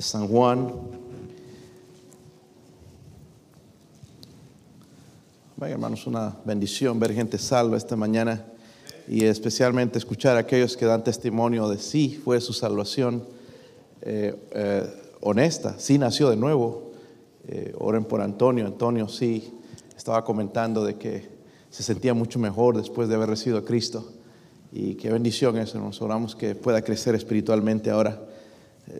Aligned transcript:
de 0.00 0.04
San 0.04 0.28
Juan. 0.28 0.72
Vaya 5.58 5.74
hermanos, 5.74 6.06
una 6.06 6.38
bendición 6.46 6.98
ver 6.98 7.12
gente 7.12 7.36
salva 7.36 7.76
esta 7.76 7.96
mañana 7.96 8.46
y 9.06 9.26
especialmente 9.26 9.98
escuchar 9.98 10.38
a 10.38 10.40
aquellos 10.40 10.74
que 10.78 10.86
dan 10.86 11.04
testimonio 11.04 11.68
de 11.68 11.76
sí 11.76 12.18
fue 12.24 12.40
su 12.40 12.54
salvación 12.54 13.24
eh, 14.00 14.34
eh, 14.52 14.90
honesta, 15.20 15.78
sí 15.78 15.98
nació 15.98 16.30
de 16.30 16.36
nuevo. 16.36 16.92
Eh, 17.46 17.74
oren 17.76 18.04
por 18.04 18.22
Antonio, 18.22 18.64
Antonio 18.64 19.06
sí 19.06 19.52
estaba 19.94 20.24
comentando 20.24 20.82
de 20.82 20.96
que 20.96 21.28
se 21.68 21.82
sentía 21.82 22.14
mucho 22.14 22.38
mejor 22.38 22.78
después 22.78 23.10
de 23.10 23.16
haber 23.16 23.28
recibido 23.28 23.58
a 23.58 23.66
Cristo 23.66 24.10
y 24.72 24.94
qué 24.94 25.10
bendición 25.10 25.58
eso, 25.58 25.78
nos 25.78 26.00
oramos 26.00 26.34
que 26.34 26.54
pueda 26.54 26.80
crecer 26.80 27.14
espiritualmente 27.14 27.90
ahora, 27.90 28.29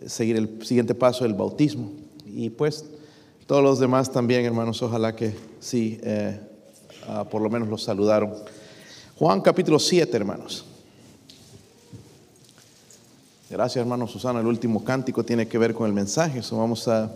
seguir 0.07 0.37
el 0.37 0.65
siguiente 0.65 0.95
paso 0.95 1.23
del 1.23 1.33
bautismo 1.33 1.91
y 2.25 2.49
pues 2.49 2.85
todos 3.47 3.63
los 3.63 3.79
demás 3.79 4.11
también 4.11 4.45
hermanos, 4.45 4.81
ojalá 4.81 5.15
que 5.15 5.35
sí, 5.59 5.99
ah, 7.07 7.25
por 7.25 7.41
lo 7.41 7.49
menos 7.49 7.67
los 7.67 7.83
saludaron. 7.83 8.33
Juan 9.17 9.41
capítulo 9.41 9.77
7, 9.77 10.15
hermanos. 10.15 10.65
Gracias, 13.51 13.81
hermano 13.81 14.07
Susana. 14.07 14.39
El 14.39 14.47
último 14.47 14.83
cántico 14.83 15.25
tiene 15.25 15.45
que 15.47 15.57
ver 15.57 15.73
con 15.73 15.85
el 15.85 15.93
mensaje. 15.93 16.39
Eso 16.39 16.57
vamos 16.57 16.87
a, 16.87 17.11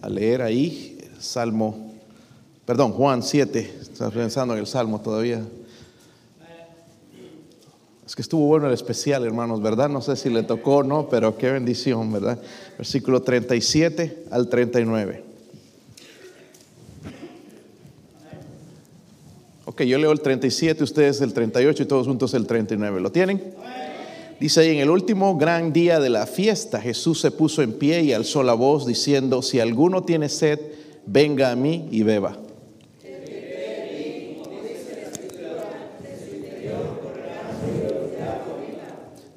a 0.00 0.08
leer 0.08 0.42
ahí, 0.42 0.96
Salmo, 1.18 1.92
perdón, 2.64 2.92
Juan 2.92 3.22
7. 3.22 3.78
Estás 3.82 4.12
pensando 4.12 4.54
en 4.54 4.60
el 4.60 4.66
Salmo 4.68 5.00
todavía. 5.00 5.44
Es 8.10 8.16
que 8.16 8.22
estuvo 8.22 8.44
bueno 8.44 8.66
el 8.66 8.74
especial, 8.74 9.24
hermanos, 9.24 9.62
¿verdad? 9.62 9.88
No 9.88 10.02
sé 10.02 10.16
si 10.16 10.30
le 10.30 10.42
tocó 10.42 10.78
o 10.78 10.82
no, 10.82 11.08
pero 11.08 11.38
qué 11.38 11.52
bendición, 11.52 12.12
¿verdad? 12.12 12.40
Versículo 12.76 13.22
37 13.22 14.24
al 14.32 14.48
39. 14.48 15.22
Ok, 19.64 19.82
yo 19.82 19.96
leo 19.96 20.10
el 20.10 20.20
37, 20.20 20.82
ustedes 20.82 21.20
el 21.20 21.32
38 21.32 21.84
y 21.84 21.86
todos 21.86 22.08
juntos 22.08 22.34
el 22.34 22.48
39. 22.48 23.00
¿Lo 23.00 23.12
tienen? 23.12 23.54
Dice 24.40 24.62
ahí, 24.62 24.70
en 24.70 24.80
el 24.80 24.90
último 24.90 25.38
gran 25.38 25.72
día 25.72 26.00
de 26.00 26.10
la 26.10 26.26
fiesta, 26.26 26.80
Jesús 26.80 27.20
se 27.20 27.30
puso 27.30 27.62
en 27.62 27.74
pie 27.74 28.02
y 28.02 28.12
alzó 28.12 28.42
la 28.42 28.54
voz 28.54 28.88
diciendo, 28.88 29.40
si 29.40 29.60
alguno 29.60 30.02
tiene 30.02 30.28
sed, 30.28 30.58
venga 31.06 31.52
a 31.52 31.54
mí 31.54 31.86
y 31.92 32.02
beba. 32.02 32.36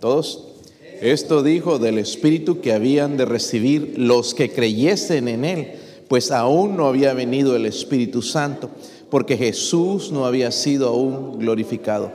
Todos. 0.03 0.43
Esto 0.99 1.43
dijo 1.43 1.79
del 1.79 1.97
Espíritu 1.97 2.59
que 2.59 2.73
habían 2.73 3.15
de 3.15 3.23
recibir 3.23 3.93
los 3.95 4.33
que 4.33 4.51
creyesen 4.51 5.29
en 5.29 5.45
Él, 5.45 5.75
pues 6.09 6.29
aún 6.29 6.75
no 6.75 6.87
había 6.87 7.13
venido 7.13 7.55
el 7.55 7.65
Espíritu 7.65 8.21
Santo 8.21 8.69
porque 9.09 9.37
Jesús 9.37 10.11
no 10.11 10.25
había 10.25 10.51
sido 10.51 10.89
aún 10.89 11.39
glorificado. 11.39 12.11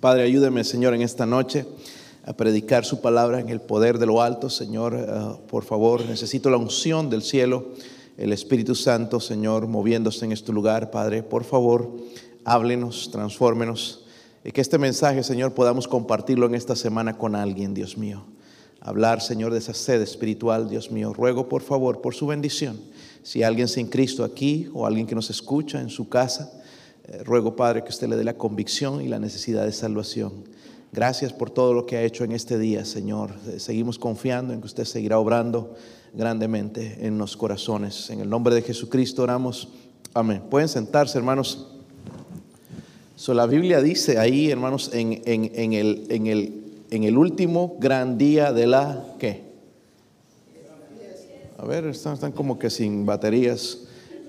Padre, 0.00 0.24
ayúdeme, 0.24 0.64
Señor, 0.64 0.92
en 0.92 1.02
esta 1.02 1.24
noche 1.24 1.66
a 2.24 2.32
predicar 2.32 2.84
su 2.84 3.00
palabra 3.00 3.38
en 3.38 3.48
el 3.48 3.60
poder 3.60 4.00
de 4.00 4.06
lo 4.06 4.20
alto, 4.20 4.50
Señor. 4.50 4.96
Eh, 4.98 5.46
por 5.48 5.62
favor, 5.62 6.04
necesito 6.04 6.50
la 6.50 6.56
unción 6.56 7.10
del 7.10 7.22
cielo, 7.22 7.66
el 8.18 8.32
Espíritu 8.32 8.74
Santo, 8.74 9.20
Señor, 9.20 9.68
moviéndose 9.68 10.24
en 10.24 10.32
este 10.32 10.50
lugar. 10.52 10.90
Padre, 10.90 11.22
por 11.22 11.44
favor, 11.44 11.92
háblenos, 12.44 13.08
transfórmenos. 13.12 14.03
Y 14.44 14.52
que 14.52 14.60
este 14.60 14.78
mensaje, 14.78 15.22
Señor, 15.22 15.54
podamos 15.54 15.88
compartirlo 15.88 16.46
en 16.46 16.54
esta 16.54 16.76
semana 16.76 17.16
con 17.16 17.34
alguien, 17.34 17.74
Dios 17.74 17.96
mío. 17.96 18.24
Hablar, 18.80 19.22
Señor, 19.22 19.52
de 19.52 19.58
esa 19.58 19.72
sed 19.72 20.02
espiritual, 20.02 20.68
Dios 20.68 20.90
mío. 20.90 21.14
Ruego, 21.14 21.48
por 21.48 21.62
favor, 21.62 22.02
por 22.02 22.14
su 22.14 22.26
bendición 22.26 22.78
si 23.24 23.42
alguien 23.42 23.68
sin 23.68 23.88
Cristo 23.88 24.22
aquí 24.22 24.68
o 24.74 24.86
alguien 24.86 25.06
que 25.06 25.14
nos 25.14 25.30
escucha 25.30 25.80
en 25.80 25.88
su 25.88 26.08
casa, 26.10 26.52
eh, 27.08 27.24
ruego 27.24 27.56
Padre 27.56 27.82
que 27.82 27.88
usted 27.88 28.06
le 28.06 28.16
dé 28.16 28.22
la 28.22 28.36
convicción 28.36 29.00
y 29.00 29.08
la 29.08 29.18
necesidad 29.18 29.64
de 29.64 29.72
salvación. 29.72 30.44
Gracias 30.92 31.32
por 31.32 31.50
todo 31.50 31.72
lo 31.72 31.86
que 31.86 31.96
ha 31.96 32.02
hecho 32.02 32.22
en 32.22 32.32
este 32.32 32.58
día, 32.58 32.84
Señor. 32.84 33.32
Eh, 33.48 33.58
seguimos 33.58 33.98
confiando 33.98 34.52
en 34.52 34.60
que 34.60 34.66
usted 34.66 34.84
seguirá 34.84 35.18
obrando 35.18 35.74
grandemente 36.12 36.98
en 37.06 37.16
los 37.16 37.34
corazones. 37.36 38.10
En 38.10 38.20
el 38.20 38.28
nombre 38.28 38.54
de 38.54 38.60
Jesucristo 38.60 39.22
oramos. 39.22 39.68
Amén. 40.12 40.42
Pueden 40.50 40.68
sentarse, 40.68 41.16
hermanos. 41.16 41.73
So, 43.24 43.32
la 43.32 43.46
Biblia 43.46 43.80
dice 43.80 44.18
ahí, 44.18 44.50
hermanos, 44.50 44.90
en, 44.92 45.22
en, 45.24 45.72
el, 45.72 46.04
en, 46.10 46.26
el, 46.26 46.52
en 46.90 47.04
el 47.04 47.16
último 47.16 47.78
gran 47.80 48.18
día 48.18 48.52
de 48.52 48.66
la, 48.66 49.02
¿qué? 49.18 49.40
A 51.56 51.64
ver, 51.64 51.86
están, 51.86 52.32
como 52.32 52.58
que 52.58 52.68
sin 52.68 53.06
baterías. 53.06 53.78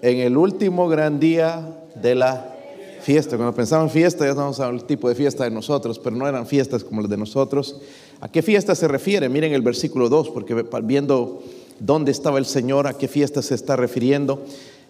En 0.01 0.19
el 0.19 0.38
último 0.38 0.88
gran 0.88 1.19
día 1.19 1.78
de 2.01 2.16
la 2.16 2.55
fiesta. 3.01 3.35
Cuando 3.35 3.53
pensamos 3.53 3.88
en 3.88 4.01
fiesta, 4.01 4.23
ya 4.23 4.29
estamos 4.29 4.57
el 4.59 4.85
tipo 4.85 5.09
de 5.09 5.16
fiesta 5.16 5.44
de 5.44 5.51
nosotros, 5.51 6.00
pero 6.00 6.16
no 6.16 6.25
eran 6.25 6.47
fiestas 6.47 6.81
como 6.81 7.01
las 7.01 7.09
de 7.09 7.17
nosotros. 7.17 7.81
¿A 8.22 8.31
qué 8.31 8.41
fiesta 8.41 8.75
se 8.75 8.88
refiere? 8.88 9.28
Miren 9.28 9.51
el 9.51 9.61
versículo 9.61 10.07
2, 10.07 10.29
porque 10.29 10.66
viendo 10.84 11.44
dónde 11.81 12.13
estaba 12.13 12.38
el 12.38 12.45
Señor, 12.45 12.88
a 12.88 12.94
qué 12.94 13.09
fiesta 13.09 13.41
se 13.41 13.55
está 13.55 13.75
refiriendo. 13.75 14.45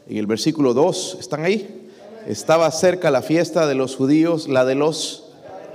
En 0.07 0.17
el 0.17 0.27
versículo 0.27 0.75
2, 0.75 1.17
¿están 1.19 1.43
ahí? 1.43 1.84
Estaba 2.27 2.71
cerca 2.71 3.11
la 3.11 3.21
fiesta 3.21 3.67
de 3.67 3.75
los 3.75 3.95
judíos, 3.95 4.47
la 4.47 4.65
de 4.65 4.73
los 4.73 5.25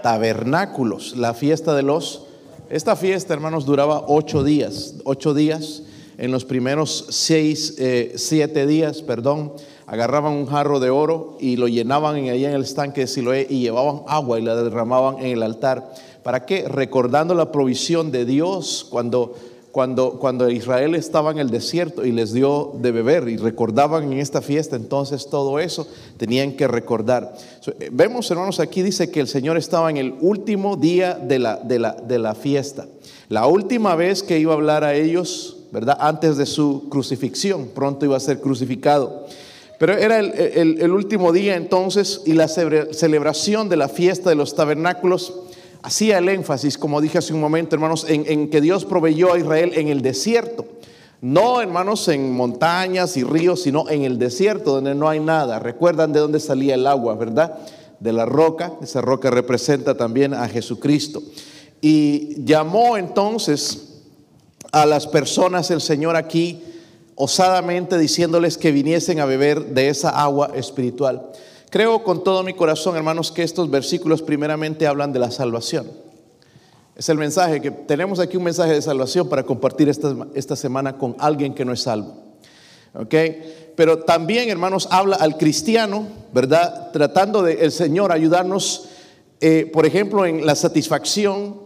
tabernáculos, 0.02 1.16
la 1.16 1.32
fiesta 1.32 1.76
de 1.76 1.82
los... 1.82 2.24
Esta 2.70 2.96
fiesta, 2.96 3.34
hermanos, 3.34 3.66
duraba 3.66 4.04
ocho 4.08 4.42
días, 4.42 4.94
ocho 5.04 5.32
días 5.32 5.84
en 6.18 6.32
los 6.32 6.44
primeros 6.44 7.06
seis, 7.10 7.76
eh, 7.78 8.14
siete 8.16 8.66
días, 8.66 9.00
perdón, 9.00 9.52
agarraban 9.86 10.32
un 10.32 10.46
jarro 10.46 10.80
de 10.80 10.90
oro 10.90 11.36
y 11.40 11.56
lo 11.56 11.68
llenaban 11.68 12.16
en, 12.16 12.30
allá 12.30 12.48
en 12.48 12.56
el 12.56 12.62
estanque 12.62 13.02
de 13.02 13.06
Siloé 13.06 13.46
y 13.48 13.60
llevaban 13.60 14.02
agua 14.08 14.38
y 14.38 14.42
la 14.42 14.56
derramaban 14.56 15.18
en 15.20 15.26
el 15.26 15.42
altar. 15.44 15.94
¿Para 16.22 16.46
qué? 16.46 16.68
Recordando 16.68 17.34
la 17.34 17.52
provisión 17.52 18.10
de 18.10 18.24
Dios 18.24 18.86
cuando, 18.90 19.34
cuando, 19.72 20.18
cuando 20.18 20.50
Israel 20.50 20.94
estaba 20.94 21.30
en 21.30 21.38
el 21.38 21.50
desierto 21.50 22.04
y 22.04 22.12
les 22.12 22.32
dio 22.32 22.72
de 22.74 22.90
beber 22.90 23.28
y 23.28 23.36
recordaban 23.36 24.12
en 24.12 24.18
esta 24.18 24.42
fiesta, 24.42 24.76
entonces 24.76 25.28
todo 25.28 25.58
eso 25.58 25.86
tenían 26.16 26.52
que 26.52 26.66
recordar. 26.66 27.34
Eh, 27.78 27.90
vemos, 27.92 28.30
hermanos, 28.30 28.60
aquí 28.60 28.82
dice 28.82 29.10
que 29.10 29.20
el 29.20 29.28
Señor 29.28 29.56
estaba 29.56 29.90
en 29.90 29.96
el 29.96 30.14
último 30.20 30.76
día 30.76 31.14
de 31.14 31.38
la, 31.38 31.56
de 31.56 31.78
la, 31.78 31.92
de 31.92 32.18
la 32.18 32.34
fiesta. 32.34 32.86
La 33.28 33.46
última 33.46 33.94
vez 33.94 34.22
que 34.22 34.38
iba 34.38 34.52
a 34.52 34.56
hablar 34.56 34.84
a 34.84 34.94
ellos 34.94 35.56
¿verdad? 35.70 35.96
Antes 36.00 36.36
de 36.36 36.46
su 36.46 36.88
crucifixión, 36.88 37.68
pronto 37.74 38.04
iba 38.04 38.16
a 38.16 38.20
ser 38.20 38.40
crucificado. 38.40 39.26
Pero 39.78 39.96
era 39.96 40.18
el, 40.18 40.90
último 40.90 41.32
día 41.32 41.56
entonces 41.56 42.20
y 42.26 42.34
la 42.34 42.48
celebración 42.48 43.70
de 43.70 43.78
la 43.78 43.88
fiesta 43.88 44.28
de 44.28 44.36
los 44.36 44.54
tabernáculos 44.54 45.32
hacía 45.82 46.18
el 46.18 46.28
énfasis, 46.28 46.78
como 46.78 47.00
dije 47.00 47.18
hace 47.18 47.32
un 47.32 47.40
momento, 47.40 47.76
hermanos, 47.76 48.06
en, 48.08 48.24
en 48.26 48.50
que 48.50 48.60
Dios 48.60 48.84
proveyó 48.84 49.32
a 49.32 49.38
Israel 49.38 49.72
en 49.74 49.88
el 49.88 50.02
desierto. 50.02 50.66
No, 51.22 51.60
hermanos, 51.60 52.08
en 52.08 52.32
montañas 52.32 53.16
y 53.18 53.24
ríos, 53.24 53.62
sino 53.62 53.88
en 53.90 54.04
el 54.04 54.18
desierto 54.18 54.72
donde 54.72 54.94
no 54.94 55.08
hay 55.08 55.20
nada. 55.20 55.58
Recuerdan 55.58 56.12
de 56.12 56.20
dónde 56.20 56.40
salía 56.40 56.74
el 56.74 56.86
agua, 56.86 57.14
¿verdad? 57.14 57.58
De 57.98 58.12
la 58.12 58.24
roca. 58.24 58.72
Esa 58.80 59.02
roca 59.02 59.30
representa 59.30 59.96
también 59.96 60.32
a 60.32 60.48
Jesucristo. 60.48 61.22
Y 61.82 62.42
llamó 62.42 62.96
entonces 62.96 64.00
a 64.72 64.86
las 64.86 65.06
personas 65.06 65.70
el 65.70 65.82
Señor 65.82 66.16
aquí 66.16 66.62
osadamente 67.16 67.98
diciéndoles 67.98 68.56
que 68.56 68.72
viniesen 68.72 69.20
a 69.20 69.26
beber 69.26 69.66
de 69.74 69.90
esa 69.90 70.08
agua 70.08 70.52
espiritual. 70.54 71.30
Creo 71.70 72.02
con 72.02 72.24
todo 72.24 72.42
mi 72.42 72.52
corazón, 72.52 72.96
hermanos, 72.96 73.30
que 73.30 73.44
estos 73.44 73.70
versículos 73.70 74.22
primeramente 74.22 74.88
hablan 74.88 75.12
de 75.12 75.20
la 75.20 75.30
salvación. 75.30 75.86
Es 76.96 77.08
el 77.08 77.16
mensaje 77.16 77.60
que 77.60 77.70
tenemos 77.70 78.18
aquí 78.18 78.36
un 78.36 78.42
mensaje 78.42 78.72
de 78.72 78.82
salvación 78.82 79.28
para 79.28 79.44
compartir 79.44 79.88
esta, 79.88 80.14
esta 80.34 80.56
semana 80.56 80.98
con 80.98 81.14
alguien 81.20 81.54
que 81.54 81.64
no 81.64 81.72
es 81.72 81.82
salvo. 81.82 82.14
¿Ok? 82.92 83.14
Pero 83.76 84.00
también, 84.00 84.50
hermanos, 84.50 84.88
habla 84.90 85.16
al 85.16 85.38
cristiano, 85.38 86.08
¿verdad? 86.34 86.90
Tratando 86.92 87.42
de 87.42 87.54
el 87.64 87.70
Señor 87.70 88.10
ayudarnos, 88.10 88.88
eh, 89.40 89.70
por 89.72 89.86
ejemplo, 89.86 90.26
en 90.26 90.44
la 90.44 90.56
satisfacción 90.56 91.60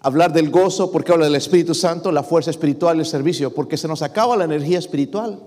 hablar 0.00 0.32
del 0.32 0.50
gozo, 0.50 0.90
porque 0.90 1.12
habla 1.12 1.26
del 1.26 1.36
Espíritu 1.36 1.74
Santo, 1.74 2.10
la 2.12 2.24
fuerza 2.24 2.50
espiritual, 2.50 2.98
el 2.98 3.06
servicio, 3.06 3.54
porque 3.54 3.76
se 3.76 3.88
nos 3.88 4.02
acaba 4.02 4.36
la 4.36 4.44
energía 4.44 4.78
espiritual. 4.78 5.40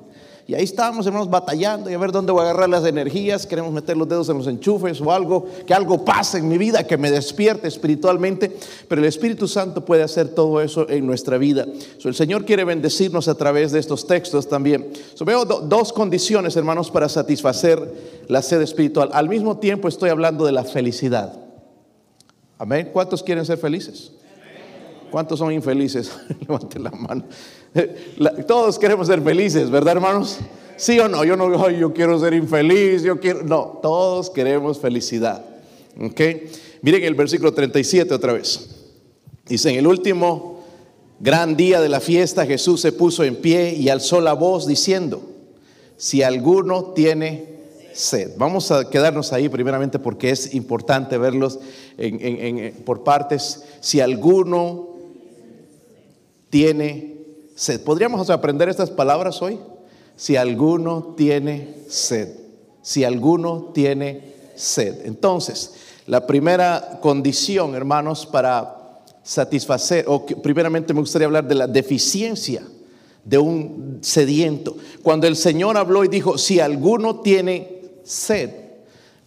Y 0.47 0.55
ahí 0.55 0.63
estamos, 0.63 1.05
hermanos, 1.05 1.29
batallando 1.29 1.89
y 1.89 1.93
a 1.93 1.97
ver 1.97 2.13
dónde 2.13 2.31
voy 2.31 2.39
a 2.39 2.43
agarrar 2.45 2.69
las 2.69 2.85
energías. 2.85 3.45
Queremos 3.45 3.73
meter 3.73 3.97
los 3.97 4.07
dedos 4.07 4.29
en 4.29 4.37
los 4.37 4.47
enchufes 4.47 5.01
o 5.01 5.11
algo, 5.11 5.45
que 5.65 5.73
algo 5.73 6.05
pase 6.05 6.37
en 6.37 6.47
mi 6.47 6.57
vida, 6.57 6.87
que 6.87 6.97
me 6.97 7.11
despierte 7.11 7.67
espiritualmente. 7.67 8.55
Pero 8.87 9.01
el 9.01 9.07
Espíritu 9.09 9.49
Santo 9.49 9.83
puede 9.83 10.03
hacer 10.03 10.29
todo 10.29 10.61
eso 10.61 10.89
en 10.89 11.05
nuestra 11.05 11.37
vida. 11.37 11.65
el 12.01 12.15
Señor 12.15 12.45
quiere 12.45 12.63
bendecirnos 12.63 13.27
a 13.27 13.35
través 13.35 13.73
de 13.73 13.79
estos 13.79 14.07
textos 14.07 14.47
también. 14.47 14.89
veo 15.25 15.43
dos 15.43 15.91
condiciones, 15.91 16.55
hermanos, 16.55 16.91
para 16.91 17.09
satisfacer 17.09 18.23
la 18.29 18.41
sed 18.41 18.61
espiritual. 18.61 19.09
Al 19.11 19.27
mismo 19.27 19.57
tiempo 19.57 19.89
estoy 19.89 20.11
hablando 20.11 20.45
de 20.45 20.53
la 20.53 20.63
felicidad. 20.63 21.33
Amén. 22.57 22.91
¿Cuántos 22.93 23.21
quieren 23.21 23.45
ser 23.45 23.57
felices? 23.57 24.13
¿Cuántos 25.11 25.39
son 25.39 25.51
infelices? 25.51 26.09
Levanten 26.39 26.83
la 26.83 26.91
mano. 26.91 27.25
todos 28.47 28.79
queremos 28.79 29.07
ser 29.07 29.21
felices, 29.21 29.69
¿verdad, 29.69 29.97
hermanos? 29.97 30.39
¿Sí 30.77 30.99
o 30.99 31.07
no? 31.07 31.23
Yo 31.23 31.35
no, 31.35 31.69
yo 31.71 31.93
quiero 31.93 32.19
ser 32.19 32.33
infeliz, 32.33 33.01
yo 33.01 33.19
quiero... 33.19 33.43
No, 33.43 33.79
todos 33.81 34.29
queremos 34.29 34.79
felicidad. 34.79 35.43
¿Ok? 35.99 36.21
Miren 36.81 37.03
el 37.03 37.15
versículo 37.15 37.53
37 37.53 38.13
otra 38.13 38.33
vez. 38.33 38.69
Dice, 39.47 39.71
en 39.71 39.77
el 39.77 39.87
último 39.87 40.63
gran 41.19 41.55
día 41.55 41.81
de 41.81 41.89
la 41.89 41.99
fiesta 41.99 42.45
Jesús 42.45 42.81
se 42.81 42.91
puso 42.91 43.23
en 43.23 43.37
pie 43.37 43.73
y 43.73 43.89
alzó 43.89 44.21
la 44.21 44.33
voz 44.33 44.67
diciendo, 44.67 45.23
si 45.97 46.21
alguno 46.21 46.91
tiene 46.93 47.57
sed. 47.93 48.33
Vamos 48.37 48.71
a 48.71 48.89
quedarnos 48.89 49.33
ahí 49.33 49.49
primeramente 49.49 49.97
porque 49.97 50.29
es 50.29 50.53
importante 50.53 51.17
verlos 51.17 51.59
por 52.85 53.03
partes. 53.03 53.63
Si 53.81 53.99
alguno 53.99 54.89
tiene 56.51 57.16
sed. 57.57 57.81
¿Podríamos 57.81 58.29
aprender 58.29 58.69
estas 58.69 58.91
palabras 58.91 59.41
hoy? 59.41 59.59
Si 60.15 60.35
alguno 60.35 61.15
tiene 61.17 61.75
sed. 61.89 62.29
Si 62.81 63.03
alguno 63.03 63.71
tiene 63.73 64.33
sed. 64.55 65.05
Entonces, 65.05 65.73
la 66.05 66.25
primera 66.25 66.99
condición, 67.01 67.75
hermanos, 67.75 68.25
para 68.25 69.01
satisfacer, 69.23 70.05
o 70.07 70.25
primeramente 70.25 70.93
me 70.93 71.01
gustaría 71.01 71.25
hablar 71.25 71.47
de 71.47 71.55
la 71.55 71.67
deficiencia 71.67 72.61
de 73.25 73.37
un 73.37 73.99
sediento. 74.01 74.77
Cuando 75.03 75.27
el 75.27 75.35
Señor 75.35 75.77
habló 75.77 76.05
y 76.05 76.07
dijo, 76.07 76.37
si 76.37 76.59
alguno 76.59 77.21
tiene 77.21 77.81
sed, 78.03 78.51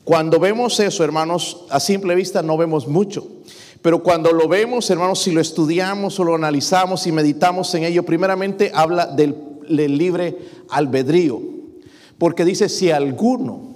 cuando 0.05 0.39
vemos 0.39 0.81
eso, 0.81 1.05
hermanos, 1.05 1.65
a 1.69 1.81
simple 1.81 2.15
vista 2.15 2.43
no 2.43 2.57
vemos 2.57 2.89
mucho. 2.89 3.27
Pero 3.83 4.03
cuando 4.03 4.33
lo 4.33 4.47
vemos, 4.47 4.91
hermanos, 4.91 5.23
si 5.23 5.33
lo 5.33 5.41
estudiamos 5.41 6.21
o 6.21 6.25
lo 6.25 6.35
analizamos 6.35 7.07
y 7.07 7.13
meditamos 7.13 7.75
en 7.75 7.85
ello, 7.85 8.05
primeramente 8.05 8.71
habla 8.75 9.07
del, 9.07 9.37
libre 9.69 10.37
albedrío. 10.69 11.41
Porque 12.19 12.45
dice, 12.45 12.69
si 12.69 12.91
alguno 12.91 13.71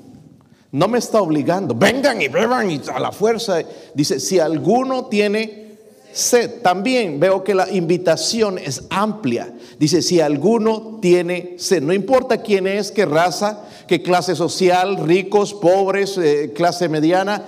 no 0.74 0.88
me 0.88 0.98
está 0.98 1.22
obligando. 1.22 1.72
Vengan 1.72 2.20
y 2.20 2.26
beban 2.26 2.68
y 2.68 2.80
a 2.92 2.98
la 2.98 3.12
fuerza. 3.12 3.58
Dice, 3.94 4.18
si 4.18 4.40
alguno 4.40 5.04
tiene 5.04 5.76
sed, 6.12 6.62
también 6.62 7.20
veo 7.20 7.44
que 7.44 7.54
la 7.54 7.70
invitación 7.70 8.58
es 8.58 8.82
amplia. 8.90 9.54
Dice, 9.78 10.02
si 10.02 10.20
alguno 10.20 10.98
tiene 11.00 11.54
sed, 11.58 11.80
no 11.80 11.92
importa 11.92 12.42
quién 12.42 12.66
es, 12.66 12.90
qué 12.90 13.06
raza, 13.06 13.62
qué 13.86 14.02
clase 14.02 14.34
social, 14.34 14.96
ricos, 15.06 15.54
pobres, 15.54 16.18
eh, 16.18 16.52
clase 16.56 16.88
mediana, 16.88 17.44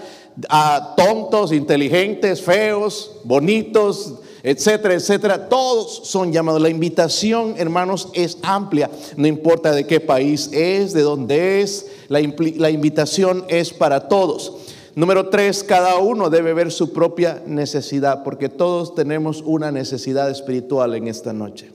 a 0.48 0.94
tontos, 0.96 1.52
inteligentes, 1.52 2.42
feos, 2.42 3.12
bonitos, 3.24 4.14
etcétera, 4.42 4.94
etcétera. 4.94 5.48
Todos 5.48 6.02
son 6.04 6.32
llamados. 6.32 6.60
La 6.60 6.68
invitación, 6.68 7.54
hermanos, 7.58 8.08
es 8.14 8.38
amplia. 8.42 8.90
No 9.16 9.26
importa 9.26 9.72
de 9.72 9.86
qué 9.86 10.00
país 10.00 10.50
es, 10.52 10.92
de 10.92 11.02
dónde 11.02 11.62
es, 11.62 11.86
la, 12.08 12.20
invitación 12.20 13.44
es 13.48 13.72
para 13.72 14.08
todos. 14.08 14.52
Número 14.94 15.28
tres, 15.28 15.62
cada 15.62 15.96
uno 15.96 16.30
debe 16.30 16.54
ver 16.54 16.70
su 16.70 16.92
propia 16.92 17.42
necesidad, 17.44 18.22
porque 18.22 18.48
todos 18.48 18.94
tenemos 18.94 19.42
una 19.42 19.72
necesidad 19.72 20.30
espiritual 20.30 20.94
en 20.94 21.08
esta 21.08 21.32
noche. 21.32 21.70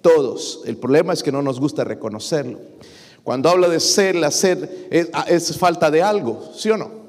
Todos. 0.00 0.62
El 0.64 0.76
problema 0.76 1.12
es 1.12 1.22
que 1.22 1.30
no 1.30 1.42
nos 1.42 1.60
gusta 1.60 1.84
reconocerlo. 1.84 2.58
Cuando 3.22 3.50
habla 3.50 3.68
de 3.68 3.80
sed, 3.80 4.16
la 4.16 4.30
sed 4.30 4.68
es, 4.90 5.10
es 5.28 5.58
falta 5.58 5.90
de 5.90 6.02
algo, 6.02 6.42
¿sí 6.56 6.70
o 6.70 6.78
no? 6.78 7.07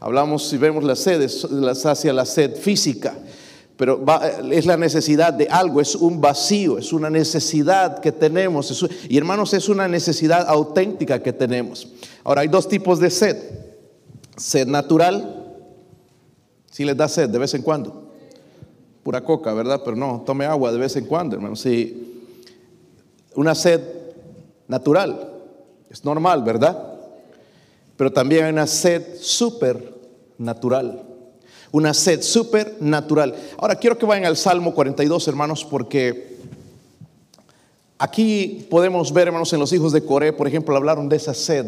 Hablamos, 0.00 0.48
si 0.48 0.56
vemos 0.56 0.82
la 0.82 0.96
sed, 0.96 1.20
es 1.22 1.46
hacia 1.86 2.12
la 2.12 2.24
sed 2.24 2.56
física 2.56 3.14
pero 3.80 4.04
es 4.52 4.66
la 4.66 4.76
necesidad 4.76 5.32
de 5.32 5.48
algo, 5.48 5.80
es 5.80 5.94
un 5.94 6.20
vacío, 6.20 6.76
es 6.76 6.92
una 6.92 7.08
necesidad 7.08 7.98
que 8.00 8.12
tenemos. 8.12 8.86
y 9.08 9.16
hermanos, 9.16 9.54
es 9.54 9.70
una 9.70 9.88
necesidad 9.88 10.46
auténtica 10.50 11.22
que 11.22 11.32
tenemos. 11.32 11.88
Ahora, 12.22 12.42
hay 12.42 12.48
dos 12.48 12.68
tipos 12.68 13.00
de 13.00 13.08
sed. 13.08 13.38
Sed 14.36 14.66
natural, 14.66 15.64
si 16.70 16.84
les 16.84 16.94
da 16.94 17.08
sed 17.08 17.30
de 17.30 17.38
vez 17.38 17.54
en 17.54 17.62
cuando. 17.62 18.12
Pura 19.02 19.24
coca, 19.24 19.54
¿verdad? 19.54 19.80
Pero 19.82 19.96
no, 19.96 20.24
tome 20.26 20.44
agua 20.44 20.70
de 20.72 20.78
vez 20.78 20.94
en 20.96 21.06
cuando, 21.06 21.36
hermanos. 21.36 21.60
Sí, 21.60 22.26
una 23.34 23.54
sed 23.54 23.80
natural, 24.68 25.26
es 25.88 26.04
normal, 26.04 26.42
¿verdad? 26.42 26.89
Pero 28.00 28.10
también 28.10 28.46
hay 28.46 28.52
una 28.52 28.66
sed 28.66 29.18
supernatural 29.20 31.04
una 31.70 31.92
sed 31.92 32.22
supernatural. 32.22 33.34
Ahora 33.58 33.76
quiero 33.76 33.98
que 33.98 34.06
vayan 34.06 34.24
al 34.24 34.38
Salmo 34.38 34.74
42, 34.74 35.28
hermanos, 35.28 35.66
porque 35.66 36.38
aquí 37.98 38.66
podemos 38.70 39.12
ver, 39.12 39.28
hermanos, 39.28 39.52
en 39.52 39.60
los 39.60 39.70
hijos 39.74 39.92
de 39.92 40.02
Coré, 40.02 40.32
por 40.32 40.48
ejemplo, 40.48 40.74
hablaron 40.74 41.10
de 41.10 41.16
esa 41.16 41.34
sed. 41.34 41.66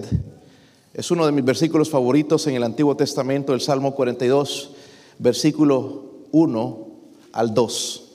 Es 0.95 1.11
uno 1.11 1.27
de 1.27 1.33
mis 1.33 1.45
versículos 1.45 1.91
favoritos 1.91 2.47
en 2.47 2.55
el 2.55 2.63
Antiguo 2.63 2.97
Testamento, 2.97 3.53
el 3.53 3.61
Salmo 3.61 3.95
42, 3.95 4.71
versículo 5.19 6.05
1 6.33 6.87
al 7.35 7.53
2. 7.53 8.09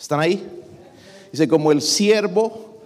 ¿Están 0.00 0.20
ahí? 0.20 0.42
Dice, 1.30 1.48
como 1.48 1.70
el 1.70 1.82
siervo 1.82 2.78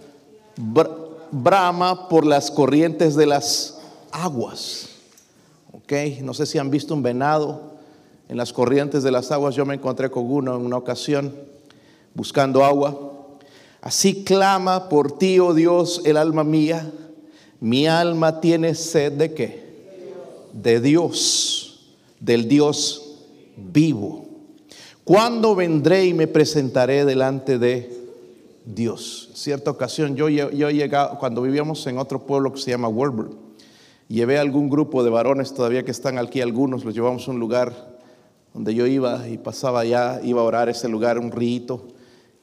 brama 1.31 2.09
por 2.09 2.25
las 2.25 2.51
corrientes 2.51 3.15
de 3.15 3.27
las 3.27 3.76
aguas. 4.11 4.89
Ok, 5.71 5.93
no 6.21 6.33
sé 6.33 6.45
si 6.45 6.57
han 6.57 6.69
visto 6.69 6.93
un 6.93 7.03
venado 7.03 7.77
en 8.29 8.37
las 8.37 8.53
corrientes 8.53 9.03
de 9.03 9.11
las 9.11 9.31
aguas. 9.31 9.55
Yo 9.55 9.65
me 9.65 9.75
encontré 9.75 10.09
con 10.09 10.29
uno 10.29 10.55
en 10.55 10.65
una 10.65 10.77
ocasión 10.77 11.33
buscando 12.13 12.63
agua. 12.63 13.13
Así 13.81 14.23
clama 14.23 14.89
por 14.89 15.17
ti, 15.17 15.39
oh 15.39 15.53
Dios, 15.53 16.01
el 16.03 16.17
alma 16.17 16.43
mía. 16.43 16.91
Mi 17.59 17.87
alma 17.87 18.41
tiene 18.41 18.75
sed 18.75 19.13
de 19.13 19.33
qué? 19.33 19.67
De 20.53 20.79
Dios, 20.79 21.95
del 22.19 22.47
Dios 22.47 23.15
vivo. 23.55 24.25
¿Cuándo 25.03 25.55
vendré 25.55 26.05
y 26.05 26.13
me 26.13 26.27
presentaré 26.27 27.05
delante 27.05 27.57
de 27.57 27.97
Dios? 28.65 29.29
Cierta 29.33 29.71
ocasión, 29.71 30.15
yo, 30.15 30.27
yo 30.27 30.69
llegado, 30.69 31.17
cuando 31.17 31.41
vivíamos 31.41 31.85
en 31.87 31.97
otro 31.97 32.25
pueblo 32.25 32.51
que 32.51 32.59
se 32.59 32.71
llama 32.71 32.89
Warburg, 32.89 33.46
llevé 34.07 34.37
a 34.37 34.41
algún 34.41 34.69
grupo 34.69 35.03
de 35.03 35.09
varones 35.09 35.53
todavía 35.53 35.83
que 35.83 35.91
están 35.91 36.17
aquí, 36.17 36.41
algunos 36.41 36.85
los 36.85 36.93
llevamos 36.93 37.27
a 37.27 37.31
un 37.31 37.39
lugar 37.39 37.97
donde 38.53 38.73
yo 38.73 38.87
iba 38.87 39.27
y 39.27 39.37
pasaba 39.37 39.81
allá, 39.81 40.19
iba 40.23 40.41
a 40.41 40.43
orar 40.43 40.69
ese 40.69 40.89
lugar, 40.89 41.19
un 41.19 41.31
rito, 41.31 41.87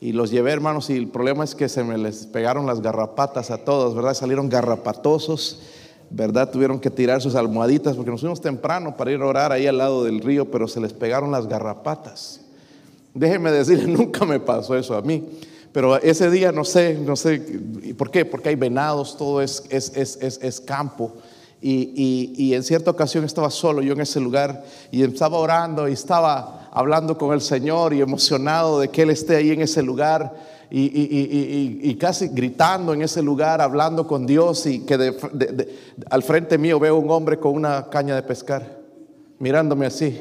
y 0.01 0.13
los 0.13 0.31
llevé, 0.31 0.53
hermanos, 0.53 0.91
y 0.91 0.97
el 0.97 1.09
problema 1.09 1.45
es 1.45 1.55
que 1.55 1.69
se 1.69 1.83
me 1.83 1.97
les 1.97 2.27
pegaron 2.27 2.67
las 2.67 2.83
garrapatas 2.83 3.51
a 3.51 3.65
todos, 3.65 3.95
¿verdad? 3.95 4.15
Salieron 4.15 4.49
garrapatosos, 4.49 5.63
¿verdad? 6.11 6.51
Tuvieron 6.51 6.79
que 6.79 6.91
tirar 6.91 7.23
sus 7.23 7.35
almohaditas 7.35 7.97
porque 7.97 8.11
nos 8.11 8.21
fuimos 8.21 8.41
temprano 8.41 8.97
para 8.97 9.13
ir 9.13 9.21
a 9.23 9.27
orar 9.27 9.51
ahí 9.51 9.67
al 9.67 9.79
lado 9.79 10.05
del 10.05 10.21
río, 10.21 10.51
pero 10.51 10.69
se 10.69 10.81
les 10.81 10.93
pegaron 10.93 11.33
las 11.33 11.49
garrapatas. 11.49 12.43
Déjenme 13.15 13.51
decirles, 13.51 13.89
nunca 13.99 14.25
me 14.27 14.41
pasó 14.41 14.77
eso 14.77 14.95
a 14.95 15.03
mí. 15.03 15.25
Pero 15.73 15.97
ese 15.97 16.31
día 16.31 16.53
no 16.53 16.65
sé, 16.65 16.95
no 16.95 17.17
sé, 17.17 17.41
¿por 17.97 18.11
qué? 18.11 18.25
Porque 18.25 18.51
hay 18.51 18.55
venados, 18.55 19.17
todo 19.17 19.41
es, 19.43 19.65
es, 19.71 19.97
es, 19.97 20.19
es 20.21 20.61
campo. 20.61 21.15
Y, 21.67 22.53
en 22.53 22.63
cierta 22.63 22.91
ocasión 22.91 23.25
estaba 23.25 23.51
solo 23.51 23.81
yo 23.81 23.95
en 23.95 24.03
ese 24.03 24.21
lugar 24.21 24.65
y 24.91 25.03
estaba 25.03 25.39
orando 25.39 25.89
y 25.89 25.93
estaba 25.93 26.69
hablando 26.71 27.17
con 27.17 27.33
el 27.33 27.41
Señor 27.41 27.95
y 27.95 28.03
emocionado 28.03 28.81
de 28.81 28.89
que 28.89 29.01
Él 29.01 29.09
esté 29.09 29.37
ahí 29.37 29.51
en 29.51 29.63
ese 29.63 29.83
lugar 29.83 30.35
y, 30.71 31.95
casi 31.95 32.29
gritando 32.29 32.93
en 32.93 33.01
ese 33.01 33.23
lugar, 33.23 33.63
hablando 33.63 34.07
con 34.07 34.27
Dios 34.27 34.67
y 34.67 34.81
que 34.81 35.17
al 36.11 36.23
frente 36.23 36.59
mío 36.59 36.79
veo 36.79 36.97
un 36.97 37.11
hombre 37.11 37.39
con 37.39 37.55
una 37.55 37.89
caña 37.89 38.15
de 38.15 38.23
pescar, 38.23 38.81
mirándome 39.39 39.87
así. 39.87 40.21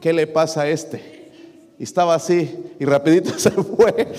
¿Qué 0.00 0.12
le 0.12 0.26
pasa 0.26 0.62
a 0.62 0.68
este? 0.68 1.30
Y 1.78 1.84
estaba 1.84 2.16
así 2.16 2.74
y 2.80 2.84
rapidito 2.84 3.30
se 3.38 3.52
fue. 3.52 4.12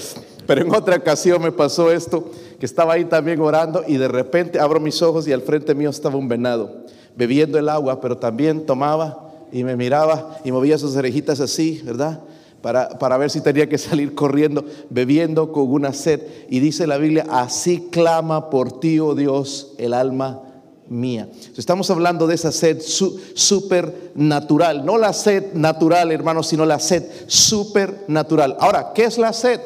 Pero 0.50 0.64
en 0.64 0.74
otra 0.74 0.96
ocasión 0.96 1.44
me 1.44 1.52
pasó 1.52 1.92
esto, 1.92 2.32
que 2.60 2.66
estaba 2.66 2.94
ahí 2.94 3.06
también 3.06 3.40
orando 3.40 3.84
y 3.88 3.98
de 3.98 4.08
repente 4.08 4.60
abro 4.60 4.80
mis 4.80 5.00
ojos 5.04 5.28
y 5.28 5.32
al 5.32 5.44
frente 5.44 5.76
mío 5.76 5.92
estaba 5.92 6.16
un 6.16 6.28
venado, 6.28 6.86
bebiendo 7.16 7.60
el 7.60 7.70
agua, 7.70 8.02
pero 8.02 8.18
también 8.18 8.66
tomaba 8.66 9.30
y 9.52 9.64
me 9.64 9.76
miraba 9.76 10.40
y 10.44 10.52
movía 10.52 10.80
sus 10.80 10.96
orejitas 10.96 11.40
así, 11.40 11.84
¿verdad? 11.86 12.22
Para, 12.64 12.98
para, 12.98 13.20
ver 13.20 13.30
si 13.30 13.42
tenía 13.42 13.70
que 13.70 13.78
salir 13.78 14.16
corriendo, 14.16 14.66
bebiendo 14.90 15.52
con 15.52 15.72
una 15.72 15.94
sed. 15.94 16.22
Y 16.50 16.62
dice 16.62 16.88
la 16.88 16.98
Biblia, 16.98 17.28
así 17.30 17.88
clama 17.92 18.50
por 18.50 18.80
ti, 18.80 19.00
oh 19.00 19.14
Dios, 19.14 19.76
el 19.78 19.94
alma 19.94 20.42
mía. 20.88 21.30
Estamos 21.58 21.92
hablando 21.92 22.26
de 22.26 22.34
esa 22.34 22.52
sed 22.52 22.82
supernatural, 22.82 24.84
no 24.84 24.98
la 24.98 25.14
sed 25.14 25.54
natural, 25.54 26.12
hermanos, 26.12 26.48
sino 26.48 26.66
la 26.66 26.80
sed 26.80 27.04
supernatural. 27.28 28.58
Ahora, 28.60 28.94
¿qué 28.96 29.04
es 29.04 29.20
la 29.20 29.32
sed? 29.32 29.60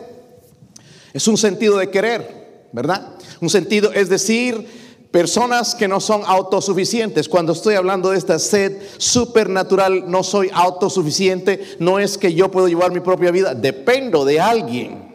Es 1.14 1.28
un 1.28 1.38
sentido 1.38 1.78
de 1.78 1.90
querer, 1.90 2.68
¿verdad? 2.72 3.16
Un 3.40 3.50
sentido, 3.50 3.94
es 3.94 4.10
decir, 4.10 4.68
Personas 5.14 5.76
que 5.76 5.88
no 5.88 6.00
son 6.00 6.24
autosuficientes. 6.26 7.30
Cuando 7.30 7.54
estoy 7.54 7.76
hablando 7.76 8.10
de 8.10 8.18
esta 8.18 8.40
sed 8.40 8.82
supernatural, 8.98 10.10
no 10.10 10.24
soy 10.24 10.50
autosuficiente. 10.52 11.64
No 11.78 12.00
es 12.00 12.18
que 12.18 12.34
yo 12.34 12.50
puedo 12.50 12.68
llevar 12.68 12.92
mi 12.92 13.00
propia 13.00 13.30
vida. 13.30 13.54
Dependo 13.54 14.26
de 14.26 14.42
alguien 14.42 15.14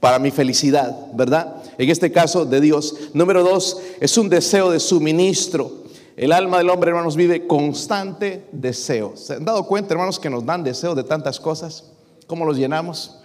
para 0.00 0.18
mi 0.18 0.30
felicidad, 0.30 0.94
¿verdad? 1.14 1.62
En 1.78 1.88
este 1.88 2.12
caso 2.12 2.44
de 2.44 2.60
Dios. 2.60 2.94
Número 3.14 3.42
dos, 3.42 3.80
es 4.00 4.18
un 4.18 4.28
deseo 4.28 4.70
de 4.70 4.80
suministro. 4.80 5.72
El 6.14 6.30
alma 6.30 6.58
del 6.58 6.68
hombre, 6.68 6.90
hermanos, 6.90 7.16
vive 7.16 7.46
constante 7.46 8.44
deseo. 8.52 9.16
¿Se 9.16 9.36
han 9.36 9.46
dado 9.46 9.66
cuenta, 9.66 9.94
hermanos, 9.94 10.20
que 10.20 10.28
nos 10.28 10.44
dan 10.44 10.62
deseo 10.62 10.94
de 10.94 11.04
tantas 11.04 11.40
cosas? 11.40 11.84
¿Cómo 12.26 12.44
los 12.44 12.58
llenamos? 12.58 13.16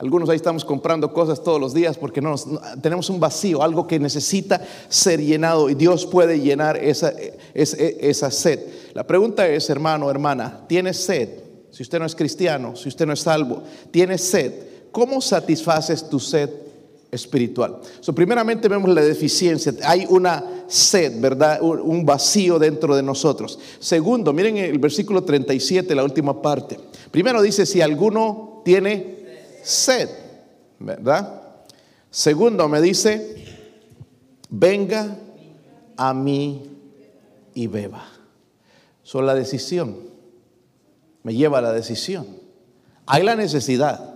Algunos 0.00 0.30
ahí 0.30 0.36
estamos 0.36 0.64
comprando 0.64 1.12
cosas 1.12 1.44
todos 1.44 1.60
los 1.60 1.74
días 1.74 1.98
porque 1.98 2.22
no, 2.22 2.34
tenemos 2.80 3.10
un 3.10 3.20
vacío, 3.20 3.62
algo 3.62 3.86
que 3.86 3.98
necesita 3.98 4.58
ser 4.88 5.20
llenado 5.20 5.68
y 5.68 5.74
Dios 5.74 6.06
puede 6.06 6.40
llenar 6.40 6.78
esa, 6.78 7.12
esa, 7.52 7.76
esa 7.76 8.30
sed. 8.30 8.60
La 8.94 9.06
pregunta 9.06 9.46
es, 9.46 9.68
hermano, 9.68 10.10
hermana, 10.10 10.62
¿tienes 10.66 10.96
sed? 10.96 11.28
Si 11.70 11.82
usted 11.82 11.98
no 11.98 12.06
es 12.06 12.14
cristiano, 12.14 12.74
si 12.76 12.88
usted 12.88 13.04
no 13.04 13.12
es 13.12 13.20
salvo, 13.20 13.62
¿tienes 13.90 14.22
sed? 14.22 14.54
¿Cómo 14.90 15.20
satisfaces 15.20 16.08
tu 16.08 16.18
sed 16.18 16.48
espiritual? 17.10 17.80
So, 18.00 18.14
primeramente 18.14 18.68
vemos 18.68 18.88
la 18.88 19.02
deficiencia. 19.02 19.74
Hay 19.84 20.06
una 20.08 20.64
sed, 20.66 21.20
¿verdad? 21.20 21.60
Un 21.60 22.06
vacío 22.06 22.58
dentro 22.58 22.96
de 22.96 23.02
nosotros. 23.02 23.58
Segundo, 23.78 24.32
miren 24.32 24.56
el 24.56 24.78
versículo 24.78 25.24
37, 25.24 25.94
la 25.94 26.04
última 26.04 26.40
parte. 26.40 26.80
Primero 27.10 27.42
dice, 27.42 27.66
si 27.66 27.82
alguno 27.82 28.62
tiene 28.64 29.19
sed, 29.62 30.08
¿verdad? 30.78 31.42
Segundo, 32.10 32.68
me 32.68 32.80
dice, 32.80 33.44
venga 34.48 35.16
a 35.96 36.12
mí 36.12 36.62
y 37.54 37.66
beba. 37.66 38.06
Son 39.02 39.26
la 39.26 39.34
decisión, 39.34 39.96
me 41.22 41.34
lleva 41.34 41.58
a 41.58 41.62
la 41.62 41.72
decisión. 41.72 42.26
Hay 43.06 43.22
la 43.22 43.36
necesidad, 43.36 44.14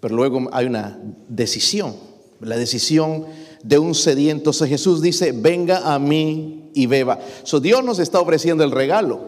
pero 0.00 0.14
luego 0.14 0.48
hay 0.52 0.66
una 0.66 0.98
decisión, 1.28 1.94
la 2.40 2.56
decisión 2.56 3.26
de 3.62 3.78
un 3.78 3.94
sediento. 3.94 4.40
Entonces 4.40 4.68
Jesús 4.68 5.00
dice, 5.00 5.32
venga 5.32 5.94
a 5.94 5.98
mí 5.98 6.70
y 6.74 6.86
beba. 6.86 7.18
So, 7.44 7.60
Dios 7.60 7.82
nos 7.82 7.98
está 7.98 8.20
ofreciendo 8.20 8.62
el 8.62 8.70
regalo, 8.70 9.20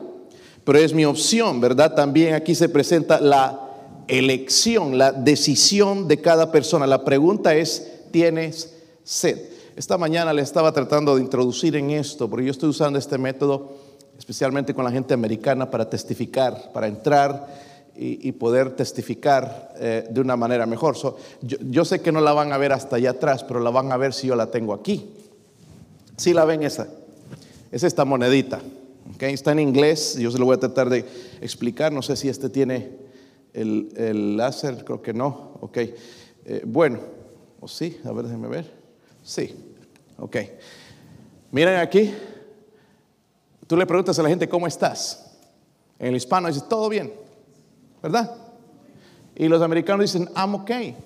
pero 0.64 0.78
es 0.78 0.92
mi 0.92 1.04
opción, 1.04 1.60
¿verdad? 1.60 1.94
También 1.94 2.34
aquí 2.34 2.54
se 2.54 2.68
presenta 2.68 3.20
la 3.20 3.65
elección, 4.08 4.98
la 4.98 5.12
decisión 5.12 6.08
de 6.08 6.20
cada 6.20 6.52
persona. 6.52 6.86
La 6.86 7.04
pregunta 7.04 7.54
es, 7.54 7.86
¿tienes 8.10 8.74
sed? 9.04 9.38
Esta 9.76 9.98
mañana 9.98 10.32
le 10.32 10.42
estaba 10.42 10.72
tratando 10.72 11.16
de 11.16 11.22
introducir 11.22 11.76
en 11.76 11.90
esto, 11.90 12.28
porque 12.30 12.46
yo 12.46 12.50
estoy 12.50 12.70
usando 12.70 12.98
este 12.98 13.18
método 13.18 13.86
especialmente 14.18 14.74
con 14.74 14.84
la 14.84 14.90
gente 14.90 15.14
americana 15.14 15.70
para 15.70 15.88
testificar, 15.90 16.72
para 16.72 16.86
entrar 16.86 17.46
y, 17.98 18.30
poder 18.32 18.76
testificar 18.76 19.74
eh, 19.78 20.06
de 20.10 20.20
una 20.20 20.36
manera 20.36 20.66
mejor. 20.66 20.96
yo, 21.40 21.84
sé 21.84 22.00
que 22.00 22.12
no 22.12 22.20
la 22.20 22.32
van 22.34 22.52
a 22.52 22.58
ver 22.58 22.72
hasta 22.72 22.96
allá 22.96 23.10
atrás, 23.10 23.42
pero 23.44 23.60
la 23.60 23.70
van 23.70 23.90
a 23.90 23.96
ver 23.96 24.12
si 24.12 24.26
yo 24.26 24.36
la 24.36 24.50
tengo 24.50 24.74
aquí. 24.74 25.14
Si 26.16 26.34
la 26.34 26.44
ven 26.44 26.62
esa, 26.62 26.88
es 27.72 27.82
esta 27.82 28.04
monedita. 28.04 28.60
Okay, 29.14 29.32
está 29.32 29.52
en 29.52 29.60
inglés, 29.60 30.16
yo 30.18 30.30
se 30.30 30.38
lo 30.38 30.44
voy 30.44 30.56
a 30.56 30.60
tratar 30.60 30.90
de 30.90 31.04
explicar, 31.40 31.92
no 31.92 32.02
sé 32.02 32.16
si 32.16 32.28
este 32.28 32.50
tiene 32.50 33.05
el, 33.56 34.36
láser, 34.36 34.84
creo 34.84 35.02
que 35.02 35.12
no. 35.12 35.58
Ok. 35.60 35.78
Eh, 35.78 36.62
bueno, 36.64 37.00
o 37.60 37.66
sí, 37.66 38.00
a 38.04 38.12
ver, 38.12 38.26
déjenme 38.26 38.48
ver. 38.48 38.70
Sí, 39.22 39.54
ok. 40.18 40.36
Miren 41.50 41.76
aquí. 41.76 42.12
Tú 43.66 43.76
le 43.76 43.86
preguntas 43.86 44.18
a 44.18 44.22
la 44.22 44.28
gente 44.28 44.48
cómo 44.48 44.66
estás. 44.66 45.36
En 45.98 46.08
el 46.08 46.16
hispano 46.16 46.48
dice 46.48 46.62
todo 46.68 46.88
bien, 46.88 47.12
¿verdad? 48.02 48.36
Y 49.34 49.48
los 49.48 49.60
americanos 49.62 50.12
dicen 50.12 50.28
I'm 50.36 50.54
okay. 50.54 50.96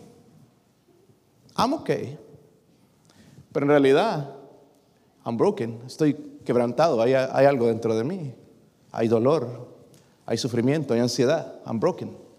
I'm 1.56 1.72
okay. 1.74 2.18
Pero 3.52 3.64
en 3.64 3.70
realidad, 3.70 4.34
I'm 5.24 5.36
broken. 5.36 5.80
Estoy 5.86 6.14
quebrantado. 6.44 7.00
Hay, 7.00 7.14
hay 7.14 7.46
algo 7.46 7.66
dentro 7.66 7.96
de 7.96 8.04
mí. 8.04 8.34
Hay 8.92 9.08
dolor. 9.08 9.68
Hay 10.26 10.36
sufrimiento. 10.36 10.94
Hay 10.94 11.00
ansiedad. 11.00 11.60
I'm 11.66 11.80
broken. 11.80 12.29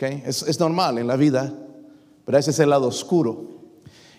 Es, 0.00 0.60
normal 0.60 0.98
en 0.98 1.06
la 1.06 1.16
vida, 1.16 1.52
pero 2.24 2.38
ese 2.38 2.50
es 2.50 2.58
el 2.58 2.70
lado 2.70 2.88
oscuro. 2.88 3.58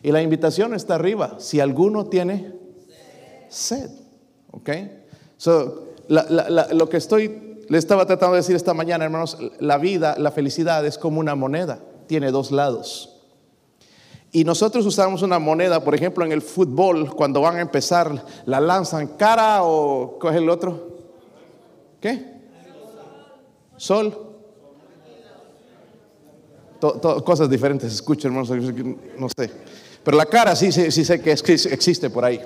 Y 0.01 0.11
la 0.11 0.21
invitación 0.21 0.73
está 0.73 0.95
arriba. 0.95 1.35
Si 1.39 1.59
alguno 1.59 2.07
tiene 2.07 2.53
sed, 3.49 3.89
¿ok? 4.51 4.69
lo 6.09 6.89
que 6.89 6.97
estoy, 6.97 7.59
le 7.69 7.77
estaba 7.77 8.05
tratando 8.05 8.33
de 8.33 8.41
decir 8.41 8.55
esta 8.55 8.73
mañana, 8.73 9.05
hermanos, 9.05 9.37
la 9.59 9.77
vida, 9.77 10.15
la 10.17 10.31
felicidad 10.31 10.85
es 10.85 10.97
como 10.97 11.19
una 11.19 11.35
moneda, 11.35 11.79
tiene 12.07 12.31
dos 12.31 12.51
lados. 12.51 13.15
Y 14.31 14.43
nosotros 14.43 14.85
usamos 14.85 15.21
una 15.21 15.39
moneda, 15.39 15.83
por 15.83 15.95
ejemplo, 15.95 16.25
en 16.25 16.31
el 16.31 16.41
fútbol, 16.41 17.15
cuando 17.15 17.41
van 17.41 17.57
a 17.57 17.61
empezar, 17.61 18.25
la 18.45 18.59
lanzan 18.59 19.07
cara 19.07 19.63
o 19.63 20.17
coge 20.19 20.37
el 20.37 20.49
otro. 20.49 20.97
¿Qué? 21.99 22.39
Sol 23.77 24.28
cosas 27.23 27.49
diferentes, 27.49 27.93
escuchen 27.93 28.31
hermanos, 28.31 28.49
no 29.17 29.27
sé. 29.29 29.51
Pero 30.03 30.17
la 30.17 30.25
cara 30.25 30.55
sí, 30.55 30.71
sí, 30.71 30.91
sí 30.91 31.03
sé 31.03 31.21
que 31.21 31.31
existe 31.31 32.09
por 32.09 32.25
ahí, 32.25 32.41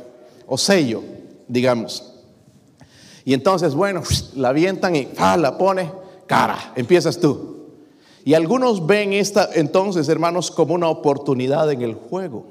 o 0.47 0.57
sello, 0.57 1.03
digamos. 1.47 2.13
Y 3.25 3.33
entonces, 3.33 3.73
bueno, 3.73 4.03
la 4.35 4.49
avientan 4.49 4.95
y 4.95 5.07
la 5.15 5.57
pone 5.57 5.91
cara, 6.27 6.73
empiezas 6.75 7.19
tú. 7.19 7.53
Y 8.25 8.33
algunos 8.33 8.85
ven 8.85 9.13
esta 9.13 9.49
entonces, 9.53 10.07
hermanos, 10.09 10.49
como 10.49 10.73
una 10.73 10.89
oportunidad 10.89 11.71
en 11.71 11.81
el 11.81 11.93
juego. 11.93 12.45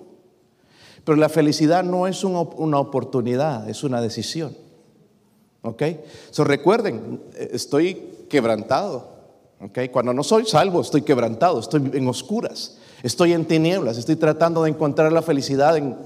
Pero 1.04 1.16
la 1.16 1.28
felicidad 1.28 1.82
no 1.82 2.06
es 2.06 2.24
una, 2.24 2.40
una 2.40 2.78
oportunidad, 2.78 3.68
es 3.68 3.82
una 3.82 4.00
decisión. 4.00 4.56
¿Ok? 5.62 5.82
So 6.30 6.44
recuerden, 6.44 7.22
estoy 7.36 8.26
quebrantado. 8.28 9.11
Cuando 9.92 10.12
no 10.12 10.24
soy 10.24 10.44
salvo, 10.44 10.80
estoy 10.80 11.02
quebrantado, 11.02 11.60
estoy 11.60 11.88
en 11.94 12.08
oscuras, 12.08 12.78
estoy 13.02 13.32
en 13.32 13.44
tinieblas, 13.44 13.96
estoy 13.96 14.16
tratando 14.16 14.64
de 14.64 14.70
encontrar 14.70 15.12
la 15.12 15.22
felicidad 15.22 15.76
en 15.76 15.96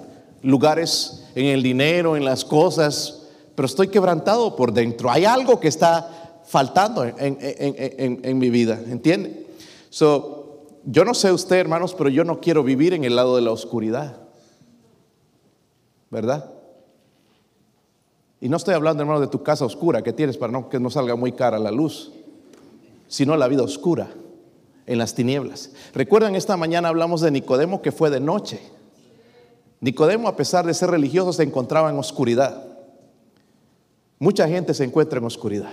lugares, 0.42 1.25
en 1.34 1.46
el 1.46 1.62
dinero, 1.62 2.16
en 2.16 2.25
las 2.25 2.44
cosas, 2.44 3.22
pero 3.54 3.64
estoy 3.64 3.88
quebrantado 3.88 4.56
por 4.56 4.72
dentro. 4.72 5.10
Hay 5.10 5.25
algo 5.25 5.58
que 5.58 5.68
está 5.68 6.42
faltando 6.44 7.04
en, 7.04 8.38
mi 8.38 8.50
vida, 8.50 8.78
¿entiende? 8.88 9.46
Yo 9.90 11.04
no 11.04 11.14
sé 11.14 11.32
usted, 11.32 11.56
hermanos, 11.56 11.94
pero 11.94 12.10
yo 12.10 12.25
no 12.25 12.40
quiero 12.40 12.62
vivir 12.62 12.92
en 12.92 13.04
el 13.04 13.16
lado 13.16 13.36
de 13.36 13.42
la 13.42 13.52
oscuridad, 13.52 14.18
¿verdad? 16.10 16.50
Y 18.38 18.50
no 18.50 18.58
estoy 18.58 18.75
hablando, 18.75 19.02
hermano, 19.02 19.20
de 19.20 19.28
tu 19.28 19.42
casa 19.42 19.64
oscura 19.64 20.02
que 20.02 20.12
tienes 20.12 20.36
para 20.36 20.68
que 20.68 20.78
no 20.78 20.90
salga 20.90 21.16
muy 21.16 21.32
cara 21.32 21.58
la 21.58 21.70
luz 21.70 22.12
sino 23.08 23.36
la 23.36 23.48
vida 23.48 23.62
oscura, 23.62 24.08
en 24.86 24.98
las 24.98 25.14
tinieblas. 25.14 25.72
Recuerdan, 25.94 26.34
esta 26.34 26.56
mañana 26.56 26.88
hablamos 26.88 27.20
de 27.20 27.30
Nicodemo 27.30 27.82
que 27.82 27.92
fue 27.92 28.10
de 28.10 28.20
noche. 28.20 28.60
Nicodemo, 29.80 30.28
a 30.28 30.36
pesar 30.36 30.64
de 30.66 30.75
ser 30.75 30.90
religioso, 30.90 31.32
se 31.32 31.42
encontraba 31.42 31.90
en 31.90 31.98
oscuridad. 31.98 32.64
Mucha 34.18 34.48
gente 34.48 34.75
se 34.75 34.84
encuentra 34.84 35.18
en 35.18 35.25
oscuridad. 35.25 35.72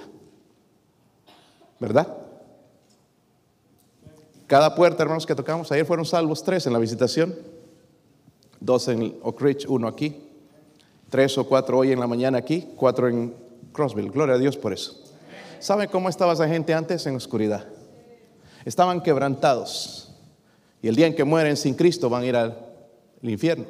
¿Verdad? 1.79 2.17
Cada 4.47 4.75
puerta, 4.75 5.03
hermanos, 5.03 5.25
que 5.25 5.35
tocamos, 5.35 5.71
ayer 5.71 5.85
fueron 5.85 6.05
salvos 6.05 6.43
tres 6.43 6.67
en 6.67 6.73
la 6.73 6.79
visitación, 6.79 7.33
dos 8.59 8.87
en 8.87 9.17
Oak 9.23 9.41
Ridge, 9.41 9.65
uno 9.67 9.87
aquí, 9.87 10.15
tres 11.09 11.37
o 11.37 11.47
cuatro 11.47 11.77
hoy 11.79 11.91
en 11.91 11.99
la 11.99 12.07
mañana 12.07 12.37
aquí, 12.37 12.67
cuatro 12.75 13.07
en 13.07 13.33
Crossville. 13.71 14.09
Gloria 14.09 14.35
a 14.35 14.37
Dios 14.37 14.57
por 14.57 14.73
eso. 14.73 15.02
¿Sabe 15.63 15.87
cómo 15.87 16.09
estaba 16.09 16.33
esa 16.33 16.45
gente 16.45 16.73
antes 16.73 17.07
en 17.07 17.15
oscuridad? 17.15 17.63
Estaban 18.65 19.01
quebrantados. 19.01 20.13
Y 20.81 20.89
el 20.89 20.95
día 20.97 21.07
en 21.07 21.15
que 21.15 21.23
mueren 21.23 21.55
sin 21.55 21.73
Cristo 21.73 22.09
van 22.09 22.23
a 22.23 22.25
ir 22.25 22.35
al, 22.35 22.57
infierno. 23.21 23.63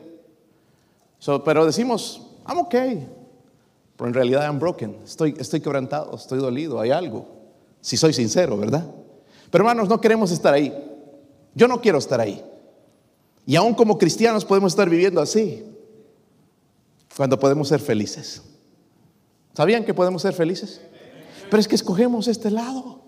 pero 1.45 1.67
decimos, 1.67 2.19
I'm 2.47 2.57
okay. 2.57 3.07
Pero 3.95 4.07
en 4.07 4.13
realidad 4.15 4.41
I'm 4.41 4.57
broken. 4.57 4.97
Estoy, 5.03 5.35
estoy 5.37 5.61
quebrantado, 5.61 6.15
estoy 6.15 6.39
dolido, 6.39 6.79
hay 6.79 6.89
algo. 6.89 7.27
Si 7.79 7.95
soy 7.95 8.11
sincero, 8.11 8.57
¿verdad? 8.57 8.87
Pero 9.51 9.63
hermanos, 9.63 9.87
no 9.87 10.01
queremos 10.01 10.31
estar 10.31 10.51
ahí. 10.51 10.73
Yo 11.53 11.67
no 11.67 11.79
quiero 11.79 11.99
estar 11.99 12.19
ahí. 12.19 12.43
Y 13.45 13.55
aún 13.55 13.75
como 13.75 13.99
cristianos 13.99 14.43
podemos 14.43 14.71
estar 14.71 14.89
viviendo 14.89 15.21
así. 15.21 15.63
Cuando 17.15 17.37
podemos 17.37 17.67
ser 17.67 17.81
felices. 17.81 18.41
¿Sabían 19.53 19.85
que 19.85 19.93
podemos 19.93 20.23
ser 20.23 20.33
felices? 20.33 20.81
Pero 21.49 21.59
es 21.59 21.67
que 21.67 21.75
escogemos 21.75 22.27
este 22.27 22.49
lado. 22.49 23.01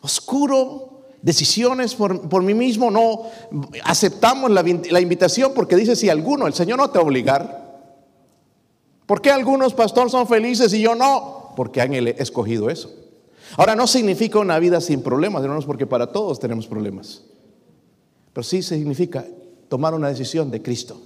Oscuro, 0.00 1.02
decisiones 1.22 1.94
por, 1.94 2.42
mí 2.42 2.54
mismo, 2.54 2.90
no 2.90 3.22
aceptamos 3.84 4.50
la, 4.50 5.00
invitación 5.00 5.52
porque 5.54 5.76
dice 5.76 5.96
si 5.96 6.08
alguno, 6.08 6.46
el 6.46 6.54
Señor 6.54 6.78
no 6.78 6.90
te 6.90 6.98
va 6.98 7.04
obligar. 7.04 7.66
¿Por 9.06 9.20
qué 9.20 9.30
algunos 9.30 9.74
pastores 9.74 10.12
son 10.12 10.26
felices 10.26 10.72
y 10.74 10.80
yo 10.80 10.94
no? 10.94 11.52
Porque 11.56 11.80
han 11.80 11.94
escogido 11.94 12.70
eso. 12.70 12.92
Ahora, 13.56 13.76
no 13.76 13.86
significa 13.86 14.38
una 14.38 14.58
vida 14.58 14.80
sin 14.80 15.02
problemas, 15.02 15.42
hermanos, 15.42 15.64
porque 15.64 15.86
para 15.86 16.12
todos 16.12 16.38
tenemos 16.40 16.66
problemas. 16.66 17.22
Pero 18.32 18.44
sí 18.44 18.62
significa 18.62 19.24
tomar 19.68 19.94
una 19.94 20.08
decisión 20.08 20.50
de 20.50 20.60
Cristo. 20.60 21.00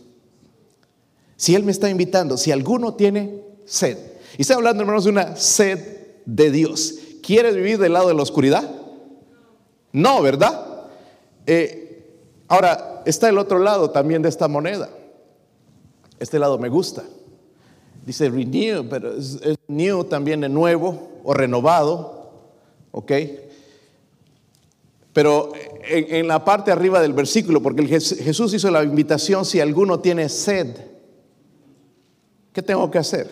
Si 1.36 1.54
Él 1.54 1.62
me 1.62 1.72
está 1.72 1.88
invitando, 1.88 2.36
si 2.36 2.50
alguno 2.50 2.94
tiene 2.94 3.42
sed, 3.64 3.96
y 4.36 4.42
estoy 4.42 4.56
hablando, 4.56 4.82
hermanos, 4.82 5.04
de 5.04 5.10
una 5.10 5.36
sed 5.36 5.99
de 6.26 6.50
Dios, 6.50 6.94
¿quieres 7.22 7.54
vivir 7.54 7.78
del 7.78 7.92
lado 7.92 8.08
de 8.08 8.14
la 8.14 8.22
oscuridad? 8.22 8.68
No, 9.92 10.22
¿verdad? 10.22 10.88
Eh, 11.46 12.06
ahora, 12.48 13.02
está 13.06 13.28
el 13.28 13.38
otro 13.38 13.58
lado 13.58 13.90
también 13.90 14.22
de 14.22 14.28
esta 14.28 14.48
moneda. 14.48 14.88
Este 16.18 16.38
lado 16.38 16.58
me 16.58 16.68
gusta. 16.68 17.04
Dice 18.04 18.28
renew, 18.28 18.88
pero 18.88 19.14
es, 19.16 19.40
new 19.68 20.04
también 20.04 20.40
de 20.40 20.48
nuevo 20.48 21.20
o 21.24 21.34
renovado. 21.34 22.30
¿Ok? 22.92 23.12
Pero 25.12 25.52
en, 25.88 26.28
la 26.28 26.44
parte 26.44 26.70
arriba 26.70 27.00
del 27.00 27.12
versículo, 27.12 27.60
porque 27.60 27.86
Jesús 27.86 28.54
hizo 28.54 28.70
la 28.70 28.84
invitación, 28.84 29.44
si 29.44 29.60
alguno 29.60 29.98
tiene 29.98 30.28
sed, 30.28 30.76
¿qué 32.52 32.62
tengo 32.62 32.90
que 32.90 32.98
hacer? 32.98 33.28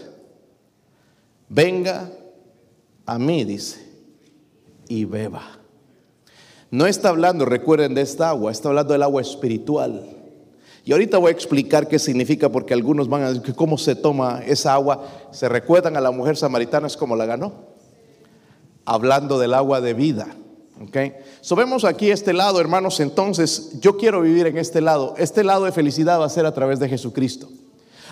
Venga 1.48 2.10
a 3.08 3.18
mí, 3.18 3.42
dice, 3.42 3.80
y 4.86 5.06
beba. 5.06 5.42
No 6.70 6.86
está 6.86 7.08
hablando, 7.08 7.46
recuerden, 7.46 7.94
de 7.94 8.02
esta 8.02 8.28
agua, 8.28 8.52
está 8.52 8.68
hablando 8.68 8.92
del 8.92 9.02
agua 9.02 9.22
espiritual. 9.22 10.04
Y 10.84 10.92
ahorita 10.92 11.16
voy 11.16 11.30
a 11.30 11.32
explicar 11.32 11.88
qué 11.88 11.98
significa 11.98 12.50
porque 12.50 12.74
algunos 12.74 13.08
van 13.08 13.22
a 13.22 13.32
decir 13.32 13.54
cómo 13.54 13.78
se 13.78 13.94
toma 13.94 14.42
esa 14.46 14.74
agua. 14.74 15.06
Se 15.32 15.48
recuerdan 15.48 15.96
a 15.96 16.02
la 16.02 16.10
mujer 16.10 16.36
samaritana, 16.36 16.86
es 16.86 16.98
como 16.98 17.16
la 17.16 17.24
ganó. 17.24 17.54
Hablando 18.84 19.38
del 19.38 19.54
agua 19.54 19.80
de 19.80 19.94
vida. 19.94 20.26
Okay. 20.82 21.14
So 21.40 21.56
vemos 21.56 21.84
aquí 21.84 22.10
este 22.10 22.34
lado, 22.34 22.60
hermanos. 22.60 23.00
Entonces, 23.00 23.80
yo 23.80 23.96
quiero 23.96 24.20
vivir 24.20 24.46
en 24.46 24.58
este 24.58 24.82
lado. 24.82 25.14
Este 25.16 25.44
lado 25.44 25.64
de 25.64 25.72
felicidad 25.72 26.20
va 26.20 26.26
a 26.26 26.30
ser 26.30 26.44
a 26.44 26.52
través 26.52 26.78
de 26.78 26.90
Jesucristo. 26.90 27.48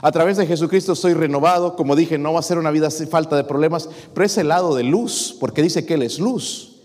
A 0.02 0.12
través 0.12 0.36
de 0.36 0.46
Jesucristo 0.46 0.94
soy 0.94 1.14
renovado. 1.14 1.76
Como 1.76 1.96
dije, 1.96 2.18
no 2.18 2.32
va 2.32 2.40
a 2.40 2.42
ser 2.42 2.58
una 2.58 2.70
vida 2.70 2.90
sin 2.90 3.08
falta 3.08 3.36
de 3.36 3.44
problemas, 3.44 3.88
pero 4.14 4.26
es 4.26 4.36
el 4.38 4.48
lado 4.48 4.74
de 4.74 4.82
luz, 4.82 5.36
porque 5.38 5.62
dice 5.62 5.86
que 5.86 5.94
Él 5.94 6.02
es 6.02 6.18
luz. 6.18 6.76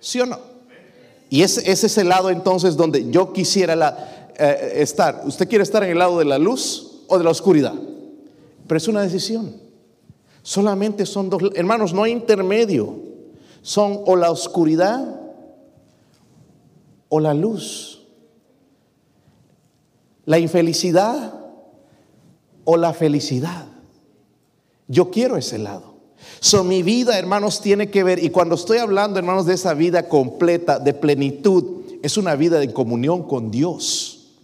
¿Sí 0.00 0.20
o 0.20 0.26
no? 0.26 0.38
Y 1.28 1.42
ese, 1.42 1.70
es 1.70 1.98
el 1.98 2.08
lado 2.08 2.30
entonces 2.30 2.76
donde 2.76 3.10
yo 3.10 3.32
quisiera 3.32 4.32
eh, 4.38 4.74
estar. 4.76 5.22
¿Usted 5.24 5.48
quiere 5.48 5.64
estar 5.64 5.82
en 5.82 5.90
el 5.90 5.98
lado 5.98 6.18
de 6.18 6.24
la 6.24 6.38
luz 6.38 7.02
o 7.08 7.18
de 7.18 7.24
la 7.24 7.30
oscuridad? 7.30 7.74
Pero 8.66 8.78
es 8.78 8.88
una 8.88 9.02
decisión. 9.02 9.56
Solamente 10.42 11.06
son 11.06 11.28
dos, 11.28 11.42
hermanos, 11.54 11.92
no 11.92 12.04
hay 12.04 12.12
intermedio. 12.12 12.94
Son 13.62 14.00
o 14.06 14.14
la 14.14 14.30
oscuridad 14.30 15.20
o 17.08 17.20
la 17.20 17.34
luz, 17.34 18.02
la 20.24 20.38
infelicidad 20.38 21.34
o 22.66 22.76
la 22.76 22.92
felicidad. 22.92 23.64
Yo 24.88 25.10
quiero 25.10 25.38
ese 25.38 25.56
lado. 25.56 25.94
So, 26.40 26.64
mi 26.64 26.82
vida, 26.82 27.18
hermanos, 27.18 27.62
tiene 27.62 27.88
que 27.90 28.04
ver, 28.04 28.22
y 28.22 28.28
cuando 28.28 28.56
estoy 28.56 28.78
hablando, 28.78 29.18
hermanos, 29.18 29.46
de 29.46 29.54
esa 29.54 29.72
vida 29.72 30.08
completa, 30.08 30.78
de 30.78 30.92
plenitud, 30.92 31.82
es 32.02 32.18
una 32.18 32.34
vida 32.36 32.58
de 32.58 32.72
comunión 32.72 33.22
con 33.22 33.50
Dios. 33.50 34.34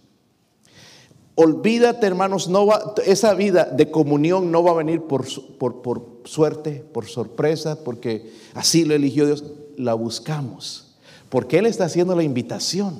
Olvídate, 1.35 2.07
hermanos, 2.07 2.47
no 2.47 2.65
va, 2.65 2.93
esa 3.05 3.33
vida 3.33 3.65
de 3.65 3.91
comunión 3.91 4.51
no 4.51 4.63
va 4.63 4.71
a 4.71 4.75
venir 4.75 5.01
por, 5.01 5.25
por, 5.57 5.81
por 5.81 6.01
suerte, 6.25 6.83
por 6.93 7.07
sorpresa, 7.07 7.83
porque 7.83 8.31
así 8.53 8.85
lo 8.85 8.95
eligió 8.95 9.25
Dios. 9.25 9.43
La 9.75 9.95
buscamos. 9.95 10.95
Porque 11.29 11.57
Él 11.57 11.65
está 11.65 11.85
haciendo 11.85 12.15
la 12.15 12.23
invitación. 12.23 12.99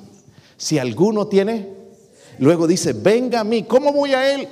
Si 0.58 0.80
alguno 0.80 1.28
tiene, 1.28 1.70
luego 2.40 2.66
dice, 2.66 2.94
venga 2.94 3.42
a 3.42 3.44
mí. 3.44 3.64
¿Cómo 3.64 3.94
voy 3.94 4.14
a 4.14 4.34
Él? 4.34 4.48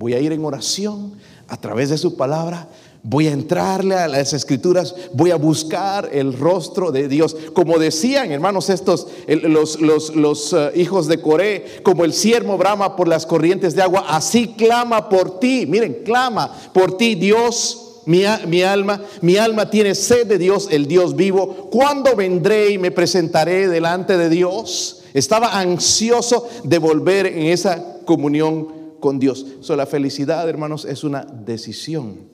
Voy 0.00 0.14
a 0.14 0.18
ir 0.18 0.32
en 0.32 0.42
oración 0.42 1.12
a 1.46 1.58
través 1.58 1.90
de 1.90 1.98
su 1.98 2.16
palabra. 2.16 2.66
Voy 3.02 3.26
a 3.26 3.32
entrarle 3.32 3.96
a 3.96 4.08
las 4.08 4.32
escrituras, 4.32 4.94
voy 5.12 5.30
a 5.30 5.36
buscar 5.36 6.08
el 6.10 6.38
rostro 6.38 6.90
de 6.90 7.06
Dios. 7.06 7.36
Como 7.52 7.78
decían, 7.78 8.32
hermanos, 8.32 8.70
estos, 8.70 9.08
los, 9.28 9.78
los, 9.78 10.52
eh, 10.54 10.72
hijos 10.76 11.06
de 11.06 11.20
Coré, 11.20 11.82
como 11.82 12.06
el 12.06 12.14
siervo 12.14 12.56
brama 12.56 12.96
por 12.96 13.08
las 13.08 13.26
corrientes 13.26 13.74
de 13.74 13.82
agua, 13.82 14.06
así 14.08 14.54
clama 14.56 15.10
por 15.10 15.38
ti. 15.38 15.66
Miren, 15.68 15.98
clama 16.02 16.50
por 16.72 16.96
ti, 16.96 17.14
Dios 17.14 17.88
mi, 18.06 18.24
alma, 18.24 19.02
mi 19.20 19.36
alma 19.36 19.68
tiene 19.68 19.94
sed 19.94 20.26
de 20.26 20.38
Dios, 20.38 20.68
el 20.70 20.86
Dios 20.86 21.14
vivo. 21.14 21.68
¿Cuándo 21.70 22.16
vendré 22.16 22.70
y 22.70 22.78
me 22.78 22.90
presentaré 22.90 23.68
delante 23.68 24.16
de 24.16 24.30
Dios? 24.30 25.02
Estaba 25.12 25.60
ansioso 25.60 26.48
de 26.64 26.78
volver 26.78 27.26
en 27.26 27.48
esa 27.48 27.98
comunión 28.06 28.79
con 29.00 29.18
Dios. 29.18 29.46
So, 29.60 29.74
la 29.76 29.86
felicidad, 29.86 30.48
hermanos, 30.48 30.84
es 30.84 31.02
una 31.02 31.22
decisión. 31.24 32.28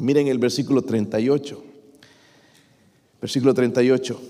Miren 0.00 0.28
el 0.28 0.38
versículo 0.38 0.82
38. 0.82 1.62
Versículo 3.20 3.54
38. 3.54 4.20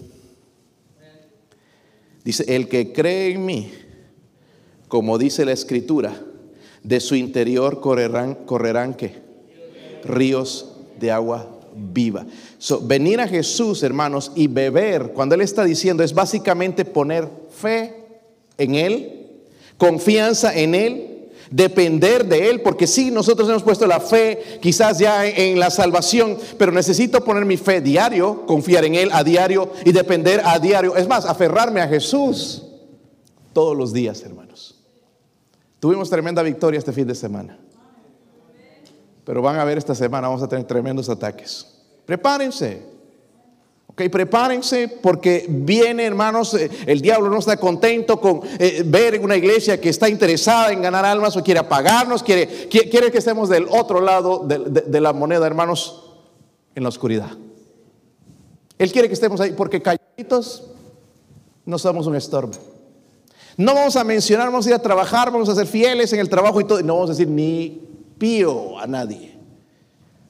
Dice, 2.24 2.56
el 2.56 2.68
que 2.68 2.92
cree 2.92 3.32
en 3.32 3.46
mí, 3.46 3.70
como 4.88 5.18
dice 5.18 5.44
la 5.44 5.52
escritura, 5.52 6.20
de 6.82 7.00
su 7.00 7.14
interior 7.14 7.80
correrán, 7.80 8.34
correrán 8.46 8.94
que 8.94 9.14
ríos 10.04 10.72
de 10.98 11.10
agua 11.10 11.56
viva. 11.74 12.26
venir 12.82 13.20
a 13.20 13.28
Jesús, 13.28 13.82
hermanos, 13.82 14.32
y 14.34 14.46
beber, 14.46 15.12
cuando 15.12 15.34
Él 15.34 15.40
está 15.40 15.64
diciendo, 15.64 16.02
es 16.02 16.14
básicamente 16.14 16.84
poner 16.84 17.28
fe 17.50 17.94
en 18.56 18.74
Él, 18.74 19.42
confianza 19.76 20.56
en 20.56 20.74
Él, 20.74 21.15
depender 21.50 22.26
de 22.26 22.48
Él, 22.48 22.60
porque 22.62 22.86
sí, 22.86 23.10
nosotros 23.10 23.48
hemos 23.48 23.62
puesto 23.62 23.86
la 23.86 24.00
fe 24.00 24.58
quizás 24.60 24.98
ya 24.98 25.26
en, 25.26 25.58
la 25.58 25.70
salvación, 25.70 26.38
pero 26.58 26.72
necesito 26.72 27.24
poner 27.24 27.44
mi 27.44 27.56
fe 27.56 27.80
diario, 27.80 28.46
confiar 28.46 28.84
en 28.84 28.94
Él 28.94 29.10
a 29.12 29.22
diario 29.24 29.70
y 29.84 29.92
depender 29.92 30.42
a 30.44 30.58
diario. 30.58 30.96
Es 30.96 31.08
más, 31.08 31.24
aferrarme 31.26 31.80
a 31.80 31.88
Jesús 31.88 32.62
todos 33.52 33.76
los 33.76 33.92
días, 33.92 34.22
hermanos. 34.22 34.82
Tuvimos 35.80 36.10
tremenda 36.10 36.42
victoria 36.42 36.78
este 36.78 36.92
fin 36.92 37.06
de 37.06 37.14
semana. 37.14 37.58
Pero 39.24 39.42
van 39.42 39.58
a 39.58 39.64
ver 39.64 39.78
esta 39.78 39.94
semana, 39.94 40.28
vamos 40.28 40.42
a 40.42 40.48
tener 40.48 40.64
tremendos 40.66 41.08
ataques. 41.08 41.66
Prepárense. 42.06 42.95
Ok, 43.96 44.10
prepárense 44.10 44.88
porque 44.88 45.46
viene, 45.48 46.04
hermanos, 46.04 46.52
eh, 46.52 46.68
el 46.84 47.00
diablo 47.00 47.30
no 47.30 47.38
está 47.38 47.56
contento 47.56 48.20
con 48.20 48.42
eh, 48.58 48.82
ver 48.84 49.18
una 49.18 49.36
iglesia 49.36 49.80
que 49.80 49.88
está 49.88 50.06
interesada 50.06 50.70
en 50.70 50.82
ganar 50.82 51.06
almas 51.06 51.34
o 51.34 51.42
quiere 51.42 51.60
apagarnos, 51.60 52.22
quiere, 52.22 52.68
quiere, 52.68 53.10
que 53.10 53.16
estemos 53.16 53.48
del 53.48 53.66
otro 53.70 54.02
lado 54.02 54.46
de, 54.46 55.00
la 55.00 55.14
moneda, 55.14 55.46
hermanos, 55.46 56.12
en 56.74 56.82
la 56.82 56.90
oscuridad. 56.90 57.30
Él 58.76 58.92
quiere 58.92 59.08
que 59.08 59.14
estemos 59.14 59.40
ahí 59.40 59.52
porque 59.52 59.80
calladitos 59.80 60.64
no 61.64 61.78
somos 61.78 62.06
un 62.06 62.16
estorbo. 62.16 62.52
No 63.56 63.72
vamos 63.72 63.96
a 63.96 64.04
mencionar, 64.04 64.48
vamos 64.48 64.66
a 64.66 64.68
ir 64.68 64.74
a 64.74 64.82
trabajar, 64.82 65.30
vamos 65.30 65.48
a 65.48 65.54
ser 65.54 65.66
fieles 65.66 66.12
en 66.12 66.20
el 66.20 66.28
trabajo 66.28 66.60
y 66.60 66.64
todo. 66.64 66.82
No 66.82 66.96
vamos 66.96 67.08
a 67.08 67.12
decir 67.14 67.28
ni 67.28 67.80
pío 68.18 68.78
a 68.78 68.86
nadie, 68.86 69.38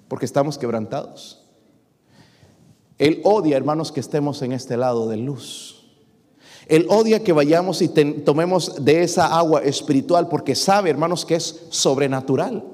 porque 0.06 0.24
estamos 0.24 0.56
quebrantados. 0.56 1.45
Él 2.98 3.20
odia, 3.24 3.56
hermanos, 3.56 3.92
que 3.92 4.00
estemos 4.00 4.42
en 4.42 4.52
este 4.52 4.76
lado 4.76 5.08
de 5.08 5.16
luz. 5.16 5.84
Él 6.66 6.86
odia 6.88 7.22
que 7.22 7.32
vayamos 7.32 7.80
y 7.82 7.88
tomemos 7.88 8.84
de 8.84 9.02
esa 9.02 9.38
agua 9.38 9.62
espiritual 9.62 10.28
porque 10.28 10.54
sabe, 10.54 10.90
hermanos, 10.90 11.24
que 11.24 11.36
es 11.36 11.66
sobrenatural. 11.70 12.64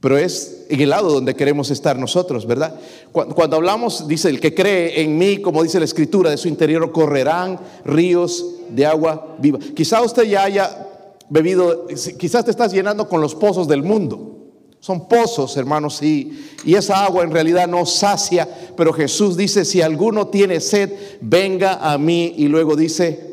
Pero 0.00 0.16
es 0.16 0.66
en 0.68 0.80
el 0.80 0.90
lado 0.90 1.10
donde 1.10 1.34
queremos 1.34 1.70
estar 1.70 1.98
nosotros, 1.98 2.46
¿verdad? 2.46 2.78
Cuando, 3.10 3.34
cuando, 3.34 3.56
hablamos, 3.56 4.06
dice, 4.06 4.28
el 4.28 4.40
que 4.40 4.54
cree 4.54 5.02
en 5.02 5.18
mí, 5.18 5.38
como 5.38 5.62
dice 5.62 5.78
la 5.78 5.84
escritura, 5.84 6.30
de 6.30 6.36
su 6.36 6.48
interior 6.48 6.90
correrán 6.92 7.60
ríos 7.84 8.44
de 8.70 8.86
agua 8.86 9.36
viva. 9.38 9.58
Quizá 9.74 10.00
usted 10.02 10.24
ya 10.24 10.44
haya 10.44 10.88
bebido, 11.28 11.86
quizás 12.18 12.44
te 12.44 12.50
estás 12.50 12.72
llenando 12.72 13.08
con 13.08 13.20
los 13.20 13.34
pozos 13.34 13.68
del 13.68 13.82
mundo. 13.82 14.37
Son 14.80 15.08
pozos, 15.08 15.56
hermanos, 15.56 16.02
y, 16.02 16.46
esa 16.66 17.04
agua 17.04 17.24
en 17.24 17.32
realidad 17.32 17.66
no 17.66 17.84
sacia, 17.84 18.48
pero 18.76 18.92
Jesús 18.92 19.36
dice, 19.36 19.64
si 19.64 19.82
alguno 19.82 20.28
tiene 20.28 20.60
sed, 20.60 20.92
venga 21.20 21.74
a 21.74 21.98
mí, 21.98 22.34
y 22.36 22.46
luego 22.46 22.76
dice, 22.76 23.28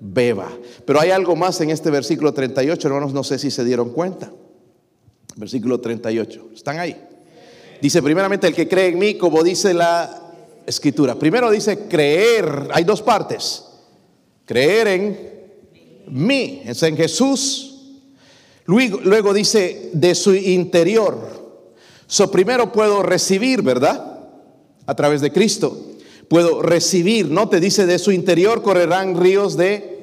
beba. 0.00 0.50
Pero 0.84 1.00
hay 1.00 1.10
algo 1.10 1.36
más 1.36 1.60
en 1.60 1.70
este 1.70 1.90
versículo 1.90 2.32
38, 2.32 2.88
hermanos, 2.88 3.12
no 3.12 3.22
sé 3.22 3.38
si 3.38 3.50
se 3.50 3.64
dieron 3.64 3.90
cuenta. 3.90 4.32
Versículo 5.36 5.80
38, 5.80 6.50
¿están 6.54 6.78
ahí? 6.80 6.96
Dice 7.80 8.02
primeramente 8.02 8.48
el 8.48 8.54
que 8.54 8.66
cree 8.66 8.88
en 8.88 8.98
mí, 8.98 9.14
como 9.14 9.44
dice 9.44 9.72
la 9.72 10.32
escritura. 10.66 11.14
Primero 11.14 11.50
dice 11.50 11.86
creer, 11.86 12.68
hay 12.72 12.84
dos 12.84 13.02
partes. 13.02 13.64
Creer 14.44 14.88
en 14.88 15.18
mí, 16.08 16.62
es 16.64 16.82
en 16.82 16.96
Jesús. 16.96 17.67
Luego, 18.68 19.32
dice 19.32 19.90
de 19.94 20.14
su 20.14 20.34
interior. 20.34 21.16
So 22.06 22.30
primero 22.30 22.70
puedo 22.70 23.02
recibir, 23.02 23.62
¿verdad? 23.62 24.28
A 24.84 24.94
través 24.94 25.22
de 25.22 25.32
Cristo. 25.32 25.74
Puedo 26.28 26.60
recibir, 26.60 27.30
no 27.30 27.48
te 27.48 27.60
dice 27.60 27.86
de 27.86 27.98
su 27.98 28.12
interior 28.12 28.62
correrán 28.62 29.18
ríos 29.18 29.56
de 29.56 29.96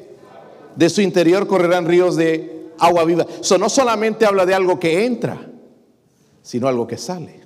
de 0.75 0.89
su 0.89 0.99
interior 1.01 1.47
correrán 1.47 1.85
ríos 1.85 2.15
de 2.15 2.71
agua 2.79 3.05
viva. 3.05 3.25
Eso 3.39 3.57
no 3.59 3.69
solamente 3.69 4.25
habla 4.25 4.45
de 4.45 4.55
algo 4.55 4.79
que 4.79 5.05
entra, 5.05 5.49
sino 6.41 6.67
algo 6.67 6.87
que 6.87 6.97
sale. 6.97 7.41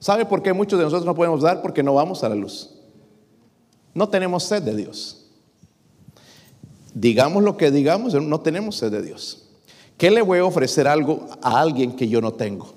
¿Sabe 0.00 0.26
por 0.26 0.42
qué 0.42 0.52
muchos 0.52 0.78
de 0.78 0.84
nosotros 0.84 1.06
no 1.06 1.14
podemos 1.14 1.42
dar? 1.42 1.62
Porque 1.62 1.82
no 1.82 1.94
vamos 1.94 2.24
a 2.24 2.28
la 2.28 2.34
luz. 2.34 2.74
No 3.94 4.08
tenemos 4.08 4.42
sed 4.42 4.62
de 4.62 4.76
Dios. 4.76 5.30
Digamos 6.92 7.42
lo 7.42 7.56
que 7.56 7.70
digamos, 7.70 8.12
no 8.14 8.40
tenemos 8.40 8.76
sed 8.76 8.90
de 8.90 9.00
Dios. 9.00 9.43
¿Qué 9.96 10.10
le 10.10 10.22
voy 10.22 10.38
a 10.38 10.44
ofrecer 10.44 10.88
algo 10.88 11.26
a 11.42 11.60
alguien 11.60 11.96
que 11.96 12.08
yo 12.08 12.20
no 12.20 12.32
tengo? 12.32 12.74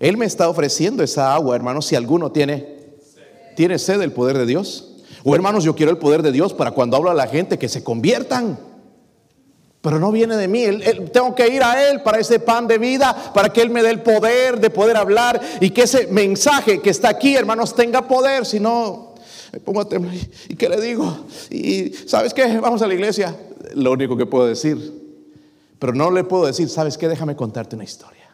Él 0.00 0.16
me 0.16 0.26
está 0.26 0.48
ofreciendo 0.48 1.02
esa 1.02 1.34
agua, 1.34 1.56
hermanos, 1.56 1.86
si 1.86 1.96
alguno 1.96 2.30
tiene 2.30 2.78
tiene 3.58 3.76
sed 3.80 3.98
del 3.98 4.12
poder 4.12 4.38
de 4.38 4.46
Dios. 4.46 4.88
O 5.24 5.34
hermanos, 5.34 5.64
yo 5.64 5.74
quiero 5.74 5.90
el 5.90 5.98
poder 5.98 6.22
de 6.22 6.30
Dios 6.30 6.54
para 6.54 6.70
cuando 6.70 6.96
hablo 6.96 7.10
a 7.10 7.14
la 7.14 7.26
gente 7.26 7.58
que 7.58 7.68
se 7.68 7.82
conviertan. 7.82 8.56
Pero 9.80 9.98
no 9.98 10.12
viene 10.12 10.36
de 10.36 10.46
mí. 10.46 10.64
tengo 11.12 11.34
que 11.34 11.48
ir 11.48 11.64
a 11.64 11.90
Él 11.90 12.02
para 12.02 12.20
ese 12.20 12.38
pan 12.38 12.68
de 12.68 12.78
vida, 12.78 13.32
para 13.34 13.52
que 13.52 13.60
Él 13.60 13.70
me 13.70 13.82
dé 13.82 13.90
el 13.90 14.00
poder 14.00 14.60
de 14.60 14.70
poder 14.70 14.96
hablar 14.96 15.40
y 15.60 15.70
que 15.70 15.82
ese 15.82 16.06
mensaje 16.06 16.80
que 16.80 16.90
está 16.90 17.08
aquí, 17.08 17.34
hermanos, 17.34 17.74
tenga 17.74 18.06
poder. 18.06 18.46
Si 18.46 18.60
no. 18.60 19.14
¿Y 20.48 20.54
qué 20.54 20.68
le 20.68 20.80
digo? 20.80 21.26
Y 21.50 21.90
¿sabes 22.06 22.32
qué? 22.32 22.58
Vamos 22.58 22.80
a 22.82 22.86
la 22.86 22.94
iglesia. 22.94 23.34
Lo 23.74 23.90
único 23.90 24.16
que 24.16 24.26
puedo 24.26 24.46
decir. 24.46 25.07
Pero 25.78 25.92
no 25.92 26.10
le 26.10 26.24
puedo 26.24 26.46
decir, 26.46 26.68
¿sabes 26.68 26.98
qué? 26.98 27.08
Déjame 27.08 27.36
contarte 27.36 27.76
una 27.76 27.84
historia. 27.84 28.28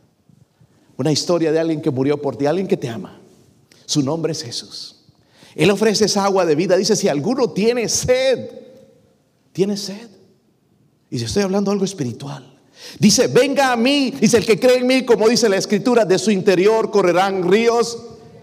Una 0.97 1.13
historia 1.13 1.53
de 1.53 1.59
alguien 1.59 1.83
que 1.83 1.91
murió 1.91 2.21
por 2.21 2.37
ti, 2.37 2.47
alguien 2.47 2.67
que 2.67 2.77
te 2.77 2.89
ama. 2.89 3.21
Su 3.87 4.03
nombre 4.03 4.33
es 4.33 4.43
Jesús. 4.43 5.05
Él 5.55 5.71
ofrece 5.71 6.07
esa 6.07 6.25
agua 6.25 6.47
de 6.47 6.55
vida. 6.55 6.77
Dice, 6.77 6.97
si 6.97 7.09
alguno 7.09 7.51
tiene 7.51 7.89
sed, 7.89 8.51
tiene 9.53 9.77
sed. 9.77 10.09
Y 11.11 11.19
si 11.19 11.25
estoy 11.27 11.43
hablando 11.43 11.71
algo 11.71 11.85
espiritual. 11.85 12.59
Dice, 12.99 13.29
venga 13.29 13.73
a 13.73 13.77
mí. 13.77 14.13
Dice, 14.21 14.39
el 14.39 14.47
que 14.47 14.59
cree 14.59 14.79
en 14.79 14.87
mí, 14.87 15.05
como 15.05 15.29
dice 15.29 15.49
la 15.49 15.57
escritura, 15.57 16.05
de 16.05 16.19
su 16.19 16.31
interior 16.31 16.91
correrán 16.91 17.49
ríos 17.51 17.99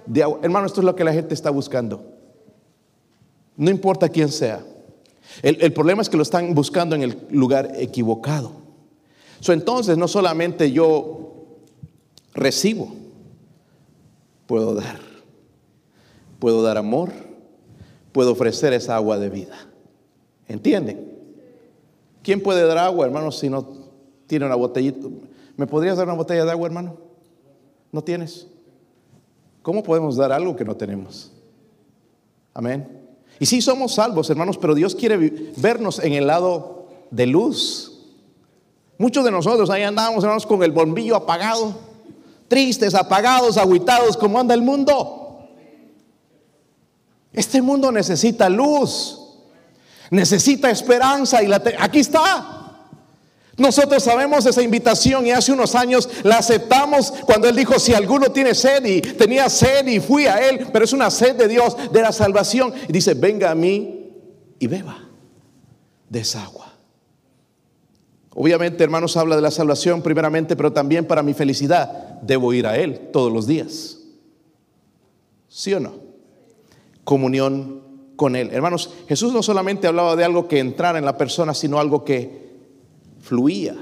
de 0.05 0.23
agua. 0.23 0.39
Hermano, 0.41 0.67
esto 0.67 0.81
es 0.81 0.85
lo 0.85 0.95
que 0.95 1.03
la 1.03 1.13
gente 1.13 1.33
está 1.33 1.49
buscando. 1.49 2.11
No 3.57 3.69
importa 3.69 4.09
quién 4.09 4.29
sea. 4.29 4.63
El, 5.41 5.73
problema 5.73 6.01
es 6.01 6.09
que 6.09 6.17
lo 6.17 6.23
están 6.23 6.53
buscando 6.53 6.95
en 6.95 7.03
el 7.03 7.17
lugar 7.29 7.71
equivocado. 7.75 8.51
Entonces, 9.47 9.97
no 9.97 10.07
solamente 10.07 10.71
yo 10.71 11.45
recibo, 12.33 12.93
puedo 14.47 14.75
dar 14.75 15.11
puedo 16.41 16.63
dar 16.63 16.79
amor, 16.79 17.11
puedo 18.11 18.31
ofrecer 18.31 18.73
esa 18.73 18.95
agua 18.95 19.19
de 19.19 19.29
vida. 19.29 19.55
¿Entienden? 20.47 21.19
¿Quién 22.23 22.41
puede 22.41 22.65
dar 22.65 22.79
agua, 22.79 23.05
hermano, 23.05 23.31
si 23.31 23.47
no 23.47 23.67
tiene 24.25 24.47
una 24.47 24.55
botellita? 24.55 25.07
¿Me 25.55 25.67
podrías 25.67 25.97
dar 25.97 26.07
una 26.07 26.15
botella 26.15 26.43
de 26.43 26.49
agua, 26.49 26.65
hermano? 26.65 26.97
¿No 27.91 28.03
tienes? 28.03 28.47
¿Cómo 29.61 29.83
podemos 29.83 30.17
dar 30.17 30.31
algo 30.31 30.55
que 30.55 30.65
no 30.65 30.75
tenemos? 30.75 31.31
Amén. 32.55 32.87
Y 33.39 33.45
sí 33.45 33.61
somos 33.61 33.93
salvos, 33.93 34.27
hermanos, 34.31 34.57
pero 34.57 34.73
Dios 34.73 34.95
quiere 34.95 35.17
vernos 35.57 35.99
en 35.99 36.13
el 36.13 36.25
lado 36.25 36.87
de 37.11 37.27
luz. 37.27 37.90
Muchos 39.01 39.25
de 39.25 39.31
nosotros 39.31 39.67
ahí 39.71 39.81
andamos, 39.81 40.23
hermanos, 40.23 40.45
con 40.45 40.61
el 40.61 40.71
bombillo 40.71 41.15
apagado, 41.15 41.73
tristes, 42.47 42.93
apagados, 42.93 43.57
aguitados, 43.57 44.15
como 44.15 44.39
anda 44.39 44.53
el 44.53 44.61
mundo. 44.61 45.47
Este 47.33 47.63
mundo 47.63 47.91
necesita 47.91 48.47
luz, 48.47 49.19
necesita 50.11 50.69
esperanza 50.69 51.41
y 51.41 51.47
la 51.47 51.63
aquí 51.79 51.97
está. 51.97 52.89
Nosotros 53.57 54.03
sabemos 54.03 54.45
esa 54.45 54.61
invitación 54.61 55.25
y 55.25 55.31
hace 55.31 55.51
unos 55.51 55.73
años 55.73 56.07
la 56.21 56.37
aceptamos 56.37 57.11
cuando 57.25 57.49
Él 57.49 57.55
dijo, 57.55 57.79
si 57.79 57.95
alguno 57.95 58.31
tiene 58.31 58.53
sed 58.53 58.85
y 58.85 59.01
tenía 59.01 59.49
sed 59.49 59.87
y 59.87 59.99
fui 59.99 60.27
a 60.27 60.47
Él, 60.47 60.67
pero 60.71 60.85
es 60.85 60.93
una 60.93 61.09
sed 61.09 61.35
de 61.37 61.47
Dios, 61.47 61.75
de 61.91 62.01
la 62.03 62.11
salvación. 62.11 62.71
Y 62.87 62.91
dice, 62.91 63.15
venga 63.15 63.49
a 63.49 63.55
mí 63.55 64.11
y 64.59 64.67
beba 64.67 64.99
de 66.07 66.19
esa 66.19 66.43
agua. 66.43 66.70
Obviamente, 68.33 68.83
hermanos, 68.83 69.17
habla 69.17 69.35
de 69.35 69.41
la 69.41 69.51
salvación 69.51 70.01
primeramente, 70.01 70.55
pero 70.55 70.71
también 70.71 71.05
para 71.05 71.23
mi 71.23 71.33
felicidad 71.33 72.19
debo 72.21 72.53
ir 72.53 72.65
a 72.65 72.77
Él 72.77 73.09
todos 73.11 73.31
los 73.31 73.47
días. 73.47 73.99
¿Sí 75.49 75.73
o 75.73 75.79
no? 75.79 76.11
comunión 77.03 77.81
con 78.15 78.35
Él. 78.35 78.49
Hermanos, 78.51 78.93
Jesús 79.07 79.33
no 79.33 79.43
solamente 79.43 79.87
hablaba 79.87 80.15
de 80.15 80.23
algo 80.23 80.47
que 80.47 80.59
entrara 80.59 80.99
en 80.99 81.05
la 81.05 81.17
persona, 81.17 81.53
sino 81.53 81.79
algo 81.79 82.05
que 82.05 82.51
fluía. 83.19 83.75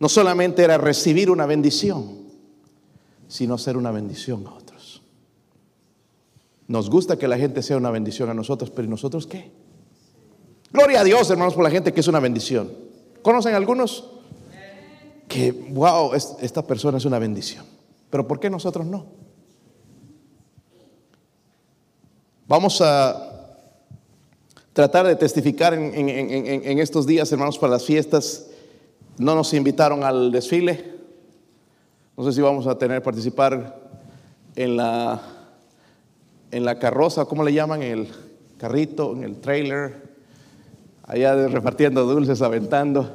No 0.00 0.08
solamente 0.08 0.64
era 0.64 0.78
recibir 0.78 1.30
una 1.30 1.46
bendición, 1.46 2.18
sino 3.28 3.58
ser 3.58 3.76
una 3.76 3.90
bendición 3.90 4.46
a 4.46 4.54
otros. 4.54 5.02
Nos 6.66 6.90
gusta 6.90 7.18
que 7.18 7.28
la 7.28 7.38
gente 7.38 7.62
sea 7.62 7.76
una 7.76 7.90
bendición 7.90 8.30
a 8.30 8.34
nosotros, 8.34 8.70
pero 8.70 8.86
¿y 8.86 8.90
nosotros 8.90 9.26
qué? 9.26 9.50
Gloria 10.72 11.02
a 11.02 11.04
Dios, 11.04 11.30
hermanos, 11.30 11.54
por 11.54 11.62
la 11.62 11.70
gente 11.70 11.92
que 11.92 12.00
es 12.00 12.08
una 12.08 12.20
bendición. 12.20 12.72
¿Conocen 13.24 13.54
algunos? 13.54 14.04
Que, 15.26 15.50
wow, 15.50 16.12
esta 16.12 16.62
persona 16.66 16.98
es 16.98 17.06
una 17.06 17.18
bendición. 17.18 17.64
Pero 18.10 18.28
¿por 18.28 18.38
qué 18.38 18.50
nosotros 18.50 18.84
no? 18.84 19.06
Vamos 22.46 22.82
a 22.82 23.56
tratar 24.74 25.06
de 25.06 25.16
testificar 25.16 25.72
en, 25.72 26.78
estos 26.78 27.06
días, 27.06 27.32
hermanos, 27.32 27.58
para 27.58 27.72
las 27.72 27.86
fiestas. 27.86 28.50
No 29.16 29.34
nos 29.34 29.54
invitaron 29.54 30.04
al 30.04 30.30
desfile. 30.30 30.92
No 32.18 32.24
sé 32.24 32.32
si 32.34 32.42
vamos 32.42 32.66
a 32.66 32.76
tener 32.76 33.02
participar 33.02 33.80
en 34.54 34.76
la, 34.76 35.22
en 36.50 36.62
la 36.66 36.78
carroza, 36.78 37.24
¿cómo 37.24 37.42
le 37.42 37.54
llaman? 37.54 37.82
En 37.82 38.00
el 38.00 38.08
carrito, 38.58 39.14
en 39.14 39.24
el 39.24 39.40
trailer, 39.40 40.13
allá 41.04 41.48
repartiendo 41.48 42.04
dulces, 42.04 42.42
aventando. 42.42 43.08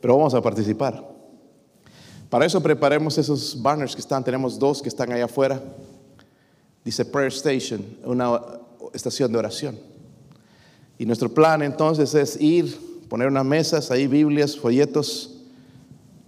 Pero 0.00 0.16
vamos 0.16 0.34
a 0.34 0.42
participar. 0.42 1.06
Para 2.28 2.44
eso 2.44 2.62
preparemos 2.62 3.16
esos 3.16 3.60
banners 3.60 3.94
que 3.94 4.00
están, 4.00 4.22
tenemos 4.22 4.58
dos 4.58 4.82
que 4.82 4.88
están 4.88 5.10
allá 5.10 5.24
afuera 5.24 5.60
dice 6.88 7.04
Prayer 7.04 7.32
Station, 7.32 7.84
una 8.02 8.40
estación 8.94 9.30
de 9.30 9.38
oración. 9.38 9.78
Y 10.96 11.04
nuestro 11.04 11.28
plan 11.28 11.60
entonces 11.60 12.14
es 12.14 12.40
ir, 12.40 13.04
poner 13.10 13.28
unas 13.28 13.44
mesas, 13.44 13.90
ahí 13.90 14.06
Biblias, 14.06 14.56
folletos, 14.56 15.36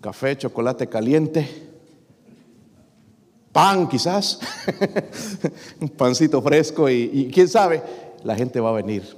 café, 0.02 0.36
chocolate 0.36 0.86
caliente, 0.86 1.48
pan 3.52 3.88
quizás, 3.88 4.38
un 5.80 5.88
pancito 5.88 6.42
fresco 6.42 6.90
y, 6.90 7.10
y, 7.10 7.30
quién 7.30 7.48
sabe, 7.48 7.82
la 8.22 8.36
gente 8.36 8.60
va 8.60 8.68
a 8.68 8.74
venir. 8.74 9.16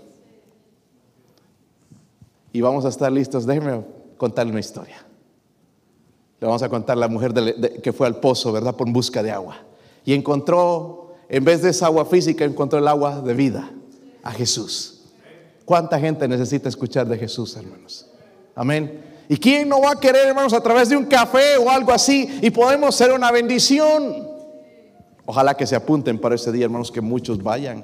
Y 2.52 2.60
vamos 2.60 2.84
a 2.84 2.88
estar 2.88 3.10
listos. 3.10 3.46
Déjenme 3.46 3.84
contarle 4.16 4.52
una 4.52 4.60
historia. 4.60 5.04
Le 6.40 6.46
vamos 6.46 6.62
a 6.62 6.68
contar 6.68 6.96
la 6.96 7.08
mujer 7.08 7.32
que 7.82 7.92
fue 7.92 8.06
al 8.06 8.16
pozo, 8.16 8.52
¿verdad? 8.52 8.74
Por 8.74 8.90
busca 8.90 9.22
de 9.22 9.30
agua. 9.30 9.58
Y 10.04 10.12
encontró 10.12 11.02
en 11.32 11.44
vez 11.44 11.62
de 11.62 11.70
esa 11.70 11.86
agua 11.86 12.04
física, 12.04 12.44
encontró 12.44 12.78
el 12.78 12.86
agua 12.86 13.22
de 13.22 13.32
vida, 13.32 13.70
a 14.22 14.32
Jesús. 14.32 15.04
¿Cuánta 15.64 15.98
gente 15.98 16.28
necesita 16.28 16.68
escuchar 16.68 17.08
de 17.08 17.16
Jesús, 17.16 17.56
hermanos? 17.56 18.06
Amén. 18.54 19.02
¿Y 19.30 19.38
quién 19.38 19.66
no 19.66 19.80
va 19.80 19.92
a 19.92 19.94
querer, 19.98 20.28
hermanos, 20.28 20.52
a 20.52 20.60
través 20.60 20.90
de 20.90 20.96
un 20.96 21.06
café 21.06 21.56
o 21.56 21.70
algo 21.70 21.90
así 21.90 22.28
y 22.42 22.50
podemos 22.50 22.94
ser 22.94 23.12
una 23.12 23.30
bendición? 23.30 24.28
Ojalá 25.24 25.54
que 25.54 25.66
se 25.66 25.74
apunten 25.74 26.18
para 26.18 26.34
ese 26.34 26.52
día, 26.52 26.66
hermanos, 26.66 26.92
que 26.92 27.00
muchos 27.00 27.42
vayan, 27.42 27.82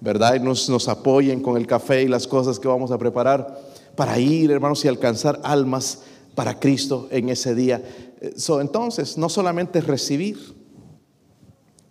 ¿verdad? 0.00 0.34
Y 0.34 0.40
nos, 0.40 0.68
nos 0.68 0.88
apoyen 0.88 1.40
con 1.40 1.56
el 1.56 1.66
café 1.66 2.02
y 2.02 2.08
las 2.08 2.26
cosas 2.26 2.58
que 2.58 2.68
vamos 2.68 2.90
a 2.90 2.98
preparar 2.98 3.58
para 3.94 4.18
ir, 4.18 4.50
hermanos, 4.50 4.84
y 4.84 4.88
alcanzar 4.88 5.40
almas 5.42 6.00
para 6.34 6.58
Cristo 6.58 7.08
en 7.10 7.28
ese 7.28 7.54
día. 7.54 7.82
Eh, 8.20 8.34
entonces, 8.60 9.18
no 9.18 9.28
solamente 9.28 9.80
recibir, 9.80 10.38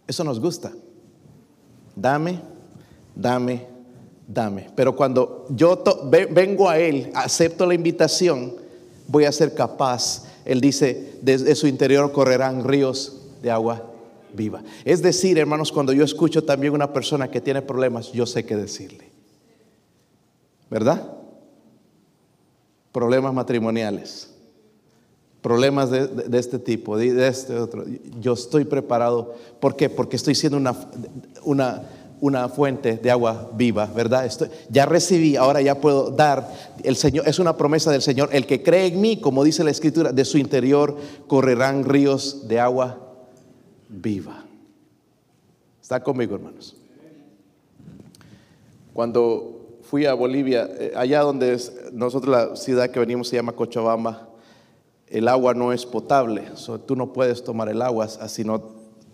eso 0.08 0.24
nos 0.24 0.39
gusta. 0.39 0.72
Dame, 1.95 2.41
dame, 3.15 3.67
dame. 4.28 4.69
Pero 4.76 4.95
cuando 4.95 5.45
yo 5.50 5.84
vengo 6.32 6.69
a 6.69 6.80
Él, 6.80 7.12
acepto 7.13 7.65
la 7.67 7.76
invitación, 7.76 8.56
voy 9.08 9.26
a 9.26 9.32
ser 9.32 9.54
capaz. 9.54 10.26
Él 10.45 10.62
dice, 10.62 11.19
desde 11.22 11.54
su 11.54 11.67
interior 11.67 12.12
correrán 12.12 12.63
ríos 12.63 13.17
de 13.43 13.52
agua 13.52 13.88
viva. 14.33 14.63
Es 14.85 15.01
decir, 15.01 15.37
hermanos, 15.37 15.71
cuando 15.71 15.93
yo 15.93 16.03
escucho 16.03 16.43
también 16.43 16.73
una 16.73 16.93
persona 16.93 17.29
que 17.29 17.41
tiene 17.41 17.61
problemas, 17.61 18.11
yo 18.11 18.25
sé 18.25 18.45
qué 18.45 18.55
decirle. 18.55 19.09
¿Verdad? 20.69 21.19
problemas 22.91 23.33
matrimoniales, 23.33 24.29
problemas 25.41 25.89
de, 25.91 26.09
este 26.33 26.59
tipo, 26.59 26.97
de, 26.97 27.27
este 27.27 27.57
otro. 27.57 27.85
Yo 28.19 28.33
estoy 28.33 28.65
preparado. 28.65 29.35
¿Por 29.59 29.75
qué? 29.75 29.89
Porque 29.89 30.15
estoy 30.15 30.35
siendo 30.35 30.57
una, 30.57 30.75
una, 31.43 31.83
una 32.19 32.49
fuente 32.49 32.97
de 32.97 33.11
agua 33.11 33.51
viva, 33.53 33.85
¿verdad? 33.85 34.29
Ya 34.69 34.85
recibí, 34.85 35.35
ahora 35.35 35.61
ya 35.61 35.79
puedo 35.79 36.09
dar. 36.11 36.51
El 36.83 36.95
Señor 36.95 37.27
es 37.27 37.39
una 37.39 37.55
promesa 37.55 37.91
del 37.91 38.01
Señor. 38.01 38.29
El 38.31 38.45
que 38.45 38.63
cree 38.63 38.87
en 38.87 38.99
mí, 38.99 39.21
como 39.21 39.43
dice 39.43 39.63
la 39.63 39.71
Escritura, 39.71 40.11
de 40.11 40.25
su 40.25 40.37
interior 40.37 40.97
correrán 41.27 41.85
ríos 41.85 42.47
de 42.47 42.59
agua 42.59 43.09
viva. 43.89 44.45
¿Está 45.82 46.02
conmigo, 46.02 46.36
hermanos? 46.36 46.75
Cuando 48.93 49.80
fui 49.82 50.06
a 50.06 50.13
Bolivia, 50.13 50.69
eh, 50.78 50.93
allá 50.95 51.21
donde 51.21 51.54
es, 51.54 51.73
nosotros 51.91 52.32
la 52.32 52.56
ciudad 52.56 52.89
que 52.91 52.99
venimos 52.99 53.28
se 53.28 53.36
llama 53.36 53.54
Cochabamba, 53.54 54.30
el 55.08 55.28
agua 55.28 55.56
no 55.56 55.73
es 55.73 55.86
potable, 55.86 56.43
tú 56.86 56.95
no 56.95 57.12
puedes 57.12 57.43
tomar 57.43 57.69
el 57.69 57.82
agua, 57.82 58.06
así 58.06 58.43
no 58.43 58.62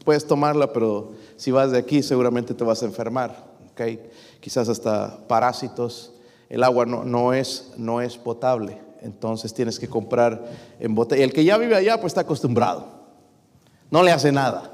puedes 0.03 0.25
tomarla, 0.27 0.73
pero 0.73 1.13
si 1.37 1.51
vas 1.51 1.71
de 1.71 1.77
aquí 1.77 2.03
seguramente 2.03 2.53
te 2.53 2.63
vas 2.65 2.83
a 2.83 2.85
enfermar, 2.85 3.45
¿okay? 3.71 4.01
quizás 4.41 4.67
hasta 4.67 5.17
parásitos. 5.27 6.11
El 6.49 6.63
agua 6.63 6.85
no, 6.85 7.03
no, 7.03 7.33
es, 7.33 7.71
no 7.77 8.01
es 8.01 8.17
potable, 8.17 8.77
entonces 9.01 9.53
tienes 9.53 9.79
que 9.79 9.87
comprar 9.87 10.45
en 10.79 10.93
botella. 10.93 11.23
El 11.23 11.33
que 11.33 11.43
ya 11.43 11.57
vive 11.57 11.75
allá 11.75 11.99
pues 11.99 12.11
está 12.11 12.21
acostumbrado, 12.21 13.04
no 13.91 14.03
le 14.03 14.11
hace 14.11 14.31
nada. 14.31 14.71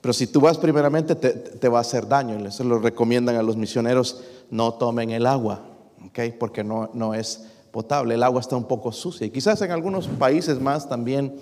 Pero 0.00 0.12
si 0.12 0.26
tú 0.26 0.40
vas 0.40 0.58
primeramente 0.58 1.14
te, 1.14 1.68
va 1.68 1.78
a 1.78 1.80
hacer 1.80 2.06
daño. 2.06 2.36
Eso 2.46 2.62
lo 2.64 2.78
recomiendan 2.78 3.36
a 3.36 3.42
los 3.42 3.56
misioneros, 3.56 4.22
no 4.50 4.74
tomen 4.74 5.10
el 5.10 5.26
agua, 5.26 5.62
¿okay? 6.06 6.32
porque 6.32 6.62
no, 6.62 6.90
no 6.92 7.14
es 7.14 7.46
potable. 7.70 8.14
El 8.14 8.22
agua 8.22 8.40
está 8.40 8.54
un 8.54 8.68
poco 8.68 8.92
sucia. 8.92 9.26
Y 9.26 9.30
quizás 9.30 9.62
en 9.62 9.70
algunos 9.70 10.06
países 10.06 10.60
más 10.60 10.88
también, 10.88 11.34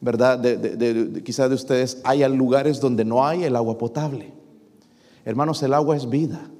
¿verdad? 0.00 0.36
De, 0.36 1.22
quizás 1.24 1.48
de 1.48 1.54
ustedes 1.54 2.00
hay 2.02 2.26
lugares 2.28 2.80
donde 2.80 3.04
no 3.04 3.24
hay 3.24 3.44
el 3.44 3.54
agua 3.54 3.78
potable. 3.78 4.32
Hermanos, 5.24 5.62
el 5.62 5.72
agua 5.72 5.96
es 5.96 6.08
vida. 6.08 6.50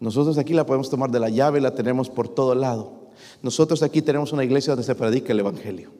Nosotros 0.00 0.38
aquí 0.38 0.54
la 0.54 0.64
podemos 0.64 0.88
tomar 0.88 1.10
de 1.10 1.20
la 1.20 1.28
llave, 1.28 1.60
la 1.60 1.74
tenemos 1.74 2.08
por 2.08 2.28
todo 2.28 2.54
lado. 2.54 3.10
Nosotros 3.42 3.82
aquí 3.82 4.00
tenemos 4.00 4.32
una 4.32 4.44
iglesia 4.44 4.72
donde 4.72 4.84
se 4.84 4.94
predica 4.94 5.32
el 5.32 5.40
Evangelio. 5.40 5.90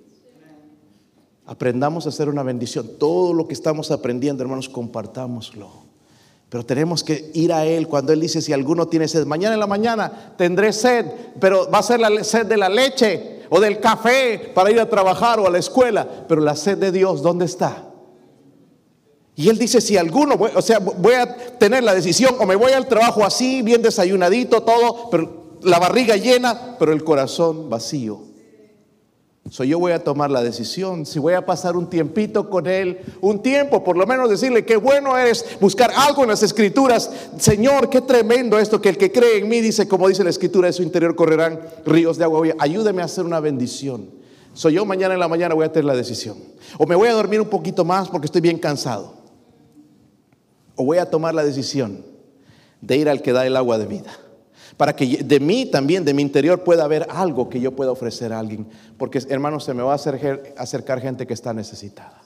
Aprendamos 1.48 2.04
a 2.04 2.10
hacer 2.10 2.28
una 2.28 2.42
bendición. 2.42 2.86
Todo 2.98 3.32
lo 3.32 3.48
que 3.48 3.54
estamos 3.54 3.90
aprendiendo, 3.90 4.42
hermanos, 4.42 4.68
compartámoslo. 4.68 5.70
Pero 6.50 6.62
tenemos 6.64 7.02
que 7.02 7.30
ir 7.32 7.54
a 7.54 7.64
Él 7.64 7.88
cuando 7.88 8.12
Él 8.12 8.20
dice, 8.20 8.42
si 8.42 8.52
alguno 8.52 8.86
tiene 8.86 9.08
sed, 9.08 9.24
mañana 9.24 9.54
en 9.54 9.60
la 9.60 9.66
mañana 9.66 10.34
tendré 10.36 10.74
sed, 10.74 11.06
pero 11.40 11.70
va 11.70 11.78
a 11.78 11.82
ser 11.82 12.00
la 12.00 12.22
sed 12.22 12.44
de 12.44 12.58
la 12.58 12.68
leche 12.68 13.44
o 13.48 13.60
del 13.60 13.80
café 13.80 14.52
para 14.54 14.70
ir 14.70 14.78
a 14.78 14.90
trabajar 14.90 15.40
o 15.40 15.46
a 15.46 15.50
la 15.50 15.56
escuela. 15.56 16.06
Pero 16.28 16.42
la 16.42 16.54
sed 16.54 16.76
de 16.76 16.92
Dios, 16.92 17.22
¿dónde 17.22 17.46
está? 17.46 17.82
Y 19.34 19.48
Él 19.48 19.56
dice, 19.56 19.80
si 19.80 19.96
alguno, 19.96 20.34
o 20.54 20.60
sea, 20.60 20.80
voy 20.80 21.14
a 21.14 21.34
tener 21.56 21.82
la 21.82 21.94
decisión 21.94 22.34
o 22.38 22.44
me 22.44 22.56
voy 22.56 22.72
al 22.72 22.86
trabajo 22.88 23.24
así, 23.24 23.62
bien 23.62 23.80
desayunadito, 23.80 24.62
todo, 24.64 25.08
pero 25.08 25.56
la 25.62 25.78
barriga 25.78 26.14
llena, 26.16 26.76
pero 26.78 26.92
el 26.92 27.02
corazón 27.04 27.70
vacío. 27.70 28.27
So, 29.50 29.64
yo 29.64 29.78
voy 29.78 29.92
a 29.92 30.04
tomar 30.04 30.30
la 30.30 30.42
decisión, 30.42 31.06
si 31.06 31.18
voy 31.18 31.32
a 31.32 31.46
pasar 31.46 31.74
un 31.76 31.88
tiempito 31.88 32.50
con 32.50 32.66
Él, 32.66 32.98
un 33.22 33.40
tiempo, 33.40 33.82
por 33.82 33.96
lo 33.96 34.06
menos 34.06 34.28
decirle 34.28 34.66
qué 34.66 34.76
bueno 34.76 35.16
es 35.16 35.58
buscar 35.58 35.90
algo 35.96 36.22
en 36.22 36.28
las 36.28 36.42
escrituras. 36.42 37.10
Señor, 37.38 37.88
qué 37.88 38.02
tremendo 38.02 38.58
esto, 38.58 38.80
que 38.80 38.90
el 38.90 38.98
que 38.98 39.10
cree 39.10 39.38
en 39.38 39.48
mí, 39.48 39.60
dice, 39.62 39.88
como 39.88 40.06
dice 40.06 40.22
la 40.22 40.30
escritura, 40.30 40.66
de 40.66 40.74
su 40.74 40.82
interior 40.82 41.14
correrán 41.14 41.60
ríos 41.86 42.18
de 42.18 42.24
agua. 42.24 42.46
Ayúdeme 42.58 43.00
a 43.00 43.06
hacer 43.06 43.24
una 43.24 43.40
bendición. 43.40 44.10
Soy 44.52 44.74
yo 44.74 44.84
mañana 44.84 45.14
en 45.14 45.20
la 45.20 45.28
mañana 45.28 45.54
voy 45.54 45.64
a 45.64 45.72
tener 45.72 45.86
la 45.86 45.96
decisión. 45.96 46.36
O 46.76 46.86
me 46.86 46.94
voy 46.94 47.08
a 47.08 47.14
dormir 47.14 47.40
un 47.40 47.48
poquito 47.48 47.84
más 47.86 48.08
porque 48.08 48.26
estoy 48.26 48.42
bien 48.42 48.58
cansado. 48.58 49.14
O 50.74 50.84
voy 50.84 50.98
a 50.98 51.08
tomar 51.08 51.34
la 51.34 51.44
decisión 51.44 52.04
de 52.82 52.96
ir 52.96 53.08
al 53.08 53.22
que 53.22 53.32
da 53.32 53.46
el 53.46 53.56
agua 53.56 53.78
de 53.78 53.86
vida 53.86 54.10
para 54.78 54.94
que 54.94 55.24
de 55.24 55.40
mí 55.40 55.66
también, 55.66 56.04
de 56.04 56.14
mi 56.14 56.22
interior, 56.22 56.62
pueda 56.62 56.84
haber 56.84 57.04
algo 57.10 57.50
que 57.50 57.60
yo 57.60 57.74
pueda 57.74 57.90
ofrecer 57.90 58.32
a 58.32 58.38
alguien. 58.38 58.68
Porque, 58.96 59.20
hermanos, 59.28 59.64
se 59.64 59.74
me 59.74 59.82
va 59.82 59.92
a 59.92 59.96
acercar, 59.96 61.00
gente 61.00 61.26
que 61.26 61.34
está 61.34 61.52
necesitada. 61.52 62.22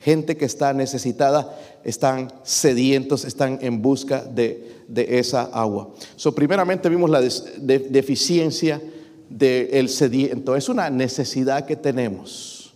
Gente 0.00 0.38
que 0.38 0.46
está 0.46 0.72
necesitada, 0.72 1.54
están 1.84 2.32
sedientos, 2.42 3.26
están 3.26 3.58
en 3.60 3.82
busca 3.82 4.22
de, 4.24 4.86
esa 4.96 5.42
agua. 5.42 5.92
So, 6.16 6.34
primeramente 6.34 6.88
vimos 6.88 7.10
la 7.10 7.20
deficiencia 7.20 8.80
del 9.28 9.90
sediento. 9.90 10.56
Es 10.56 10.70
una 10.70 10.88
necesidad 10.88 11.66
que 11.66 11.76
tenemos. 11.76 12.74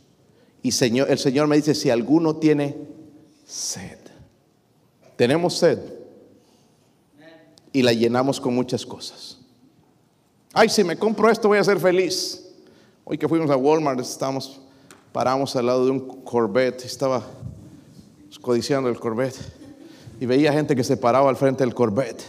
Y 0.63 0.73
señor, 0.73 1.11
el 1.11 1.19
Señor 1.19 1.47
me 1.47 1.57
dice, 1.57 1.75
si 1.75 1.89
alguno 1.89 2.37
tiene 2.37 2.77
sed, 3.47 3.99
tenemos 5.17 5.57
sed 5.57 5.79
y 7.73 7.83
la 7.83 7.93
llenamos 7.93 8.41
con 8.41 8.55
muchas 8.55 8.85
cosas. 8.85 9.39
Ay, 10.53 10.69
si 10.69 10.85
me 10.85 10.97
compro 10.97 11.31
esto 11.31 11.49
voy 11.49 11.59
a 11.59 11.65
ser 11.65 11.81
feliz. 11.81 12.47
Hoy 13.05 13.19
que 13.19 13.29
fuimos 13.29 13.51
a 13.51 13.57
Walmart, 13.57 13.99
estamos, 14.01 14.61
paramos 15.13 15.57
al 15.57 15.67
lado 15.67 15.85
de 15.87 15.91
un 15.91 16.23
Corvette, 16.23 16.85
estaba 16.85 17.23
codiciando 18.41 18.89
el 18.89 18.99
Corvette 18.99 19.39
y 20.21 20.27
veía 20.27 20.53
gente 20.53 20.77
que 20.77 20.85
se 20.85 20.97
paraba 20.97 21.29
al 21.31 21.37
frente 21.37 21.65
del 21.65 21.75
Corvette. 21.75 22.23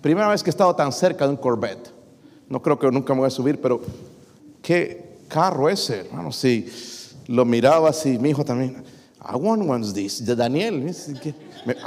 Primera 0.00 0.28
vez 0.28 0.42
que 0.42 0.50
he 0.50 0.52
estado 0.52 0.74
tan 0.74 0.92
cerca 0.92 1.24
de 1.24 1.30
un 1.30 1.36
Corvette. 1.36 1.90
No 2.48 2.62
creo 2.62 2.78
que 2.78 2.90
nunca 2.90 3.12
me 3.14 3.20
voy 3.20 3.26
a 3.26 3.30
subir, 3.30 3.60
pero 3.60 3.80
qué 4.62 5.18
carro 5.28 5.68
ese, 5.68 6.00
hermano. 6.00 6.32
Si 6.32 6.66
lo 7.26 7.44
miraba 7.44 7.90
así, 7.90 8.18
mi 8.18 8.30
hijo 8.30 8.44
también. 8.44 8.82
I 9.20 9.36
want 9.36 9.62
one 9.64 9.82
of 9.82 9.94
these. 9.94 10.20
De 10.20 10.34
Daniel, 10.36 10.74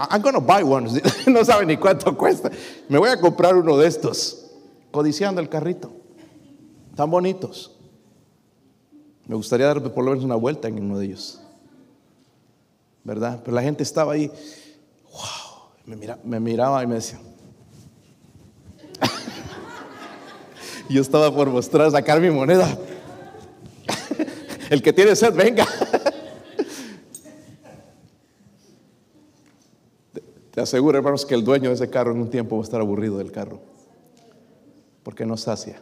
I'm 0.10 0.22
going 0.22 0.36
to 0.36 0.42
buy 0.42 0.64
one. 0.64 0.86
No 1.28 1.44
sabe 1.44 1.66
ni 1.66 1.78
cuánto 1.78 2.16
cuesta. 2.18 2.52
Me 2.90 3.00
voy 3.00 3.10
a 3.10 3.18
comprar 3.18 3.56
uno 3.56 3.78
de 3.78 3.88
estos. 3.88 4.50
Codiciando 4.92 5.40
el 5.40 5.48
carrito. 5.48 5.92
Tan 6.96 7.10
bonitos. 7.10 7.72
Me 9.26 9.36
gustaría 9.36 9.68
dar 9.68 9.82
por 9.82 10.04
lo 10.04 10.12
menos 10.12 10.26
una 10.26 10.36
vuelta 10.36 10.68
en 10.68 10.84
uno 10.84 11.00
de 11.00 11.06
ellos. 11.06 11.40
¿Verdad? 13.04 13.42
Pero 13.44 13.56
la 13.56 13.62
gente 13.62 13.84
estaba 13.84 14.14
ahí. 14.14 14.30
Wow. 15.12 15.62
Me, 16.24 16.40
miraba 16.40 16.84
y 16.84 16.88
me 16.88 16.96
decía. 16.96 17.20
Yo 20.90 21.02
estaba 21.02 21.34
por 21.34 21.50
mostrar, 21.50 21.90
sacar 21.92 22.20
mi 22.20 22.30
moneda. 22.30 22.78
El 24.70 24.82
que 24.82 24.92
tiene 24.92 25.16
sed, 25.16 25.34
venga. 25.34 25.66
Te 30.52 30.60
aseguro, 30.60 30.98
hermanos, 30.98 31.26
que 31.26 31.34
el 31.34 31.46
dueño 31.46 31.70
de 31.70 31.76
ese 31.76 31.90
carro 31.90 32.12
en 32.12 32.20
un 32.20 32.30
tiempo 32.30 32.58
va 32.58 32.62
a 32.62 32.66
estar 32.66 32.82
aburrido 32.82 33.18
del 33.18 33.32
carro. 33.32 33.62
Porque 35.02 35.26
no 35.26 35.38
sacia. 35.38 35.82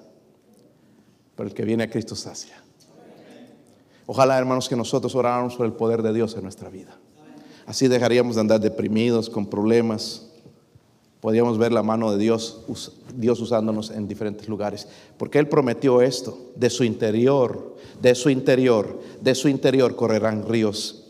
Pero 1.35 1.49
el 1.49 1.55
que 1.55 1.65
viene 1.65 1.83
a 1.83 1.89
Cristo 1.89 2.15
sacia. 2.15 2.63
Ojalá, 4.05 4.37
hermanos, 4.37 4.69
que 4.69 4.75
nosotros 4.75 5.15
oráramos 5.15 5.55
por 5.55 5.65
el 5.65 5.73
poder 5.73 6.03
de 6.03 6.13
Dios 6.13 6.35
en 6.35 6.43
nuestra 6.43 6.69
vida. 6.69 6.97
Así 7.65 7.87
dejaríamos 7.87 8.35
de 8.35 8.41
andar 8.41 8.59
deprimidos, 8.59 9.29
con 9.29 9.47
problemas. 9.47 10.29
Podríamos 11.19 11.57
ver 11.57 11.71
la 11.71 11.83
mano 11.83 12.11
de 12.11 12.17
Dios, 12.17 12.63
Dios 13.15 13.39
usándonos 13.41 13.89
en 13.89 14.07
diferentes 14.07 14.47
lugares. 14.47 14.87
Porque 15.17 15.39
Él 15.39 15.49
prometió 15.49 16.01
esto. 16.01 16.51
De 16.55 16.69
su 16.69 16.83
interior, 16.83 17.75
de 18.01 18.13
su 18.13 18.29
interior, 18.29 18.99
de 19.19 19.33
su 19.33 19.47
interior 19.47 19.95
correrán 19.95 20.47
ríos 20.47 21.07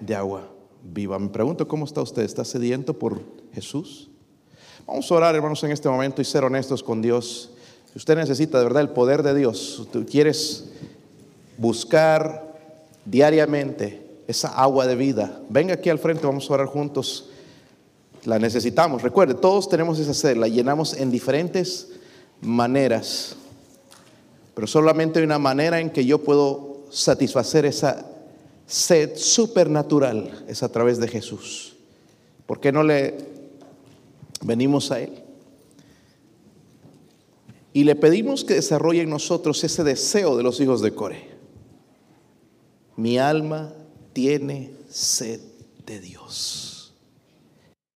de 0.00 0.14
agua 0.14 0.53
viva. 0.84 1.18
Me 1.18 1.28
pregunto 1.28 1.66
cómo 1.66 1.84
está 1.84 2.02
usted. 2.02 2.22
¿Está 2.22 2.44
sediento 2.44 2.94
por 2.94 3.20
Jesús? 3.52 4.10
Vamos 4.86 5.10
a 5.10 5.14
orar, 5.14 5.34
hermanos, 5.34 5.64
en 5.64 5.70
este 5.70 5.88
momento 5.88 6.20
y 6.20 6.24
ser 6.24 6.44
honestos 6.44 6.82
con 6.82 7.00
Dios. 7.00 7.50
Si 7.92 7.98
usted 7.98 8.16
necesita 8.16 8.58
de 8.58 8.64
verdad 8.64 8.82
el 8.82 8.90
poder 8.90 9.22
de 9.22 9.34
Dios, 9.34 9.88
tú 9.92 10.04
quieres 10.04 10.70
buscar 11.56 12.54
diariamente 13.04 14.04
esa 14.26 14.48
agua 14.48 14.86
de 14.86 14.96
vida, 14.96 15.40
venga 15.48 15.74
aquí 15.74 15.90
al 15.90 15.98
frente, 15.98 16.26
vamos 16.26 16.50
a 16.50 16.54
orar 16.54 16.66
juntos. 16.66 17.30
La 18.24 18.38
necesitamos. 18.38 19.02
Recuerde, 19.02 19.34
todos 19.34 19.68
tenemos 19.68 19.98
esa 19.98 20.14
sed, 20.14 20.38
la 20.38 20.48
llenamos 20.48 20.94
en 20.94 21.10
diferentes 21.10 21.90
maneras. 22.40 23.36
Pero 24.54 24.66
solamente 24.66 25.18
hay 25.18 25.26
una 25.26 25.38
manera 25.38 25.78
en 25.78 25.90
que 25.90 26.06
yo 26.06 26.18
puedo 26.18 26.84
satisfacer 26.90 27.66
esa 27.66 28.06
sed 28.66 29.16
supernatural 29.16 30.44
es 30.48 30.62
a 30.62 30.68
través 30.70 30.98
de 30.98 31.08
Jesús. 31.08 31.76
¿Por 32.46 32.60
qué 32.60 32.72
no 32.72 32.82
le 32.82 33.14
venimos 34.42 34.90
a 34.90 35.00
Él? 35.00 35.12
Y 37.72 37.84
le 37.84 37.96
pedimos 37.96 38.44
que 38.44 38.54
desarrolle 38.54 39.02
en 39.02 39.10
nosotros 39.10 39.64
ese 39.64 39.82
deseo 39.82 40.36
de 40.36 40.42
los 40.42 40.60
hijos 40.60 40.80
de 40.80 40.94
Core. 40.94 41.28
Mi 42.96 43.18
alma 43.18 43.72
tiene 44.12 44.72
sed 44.88 45.40
de 45.84 46.00
Dios. 46.00 46.63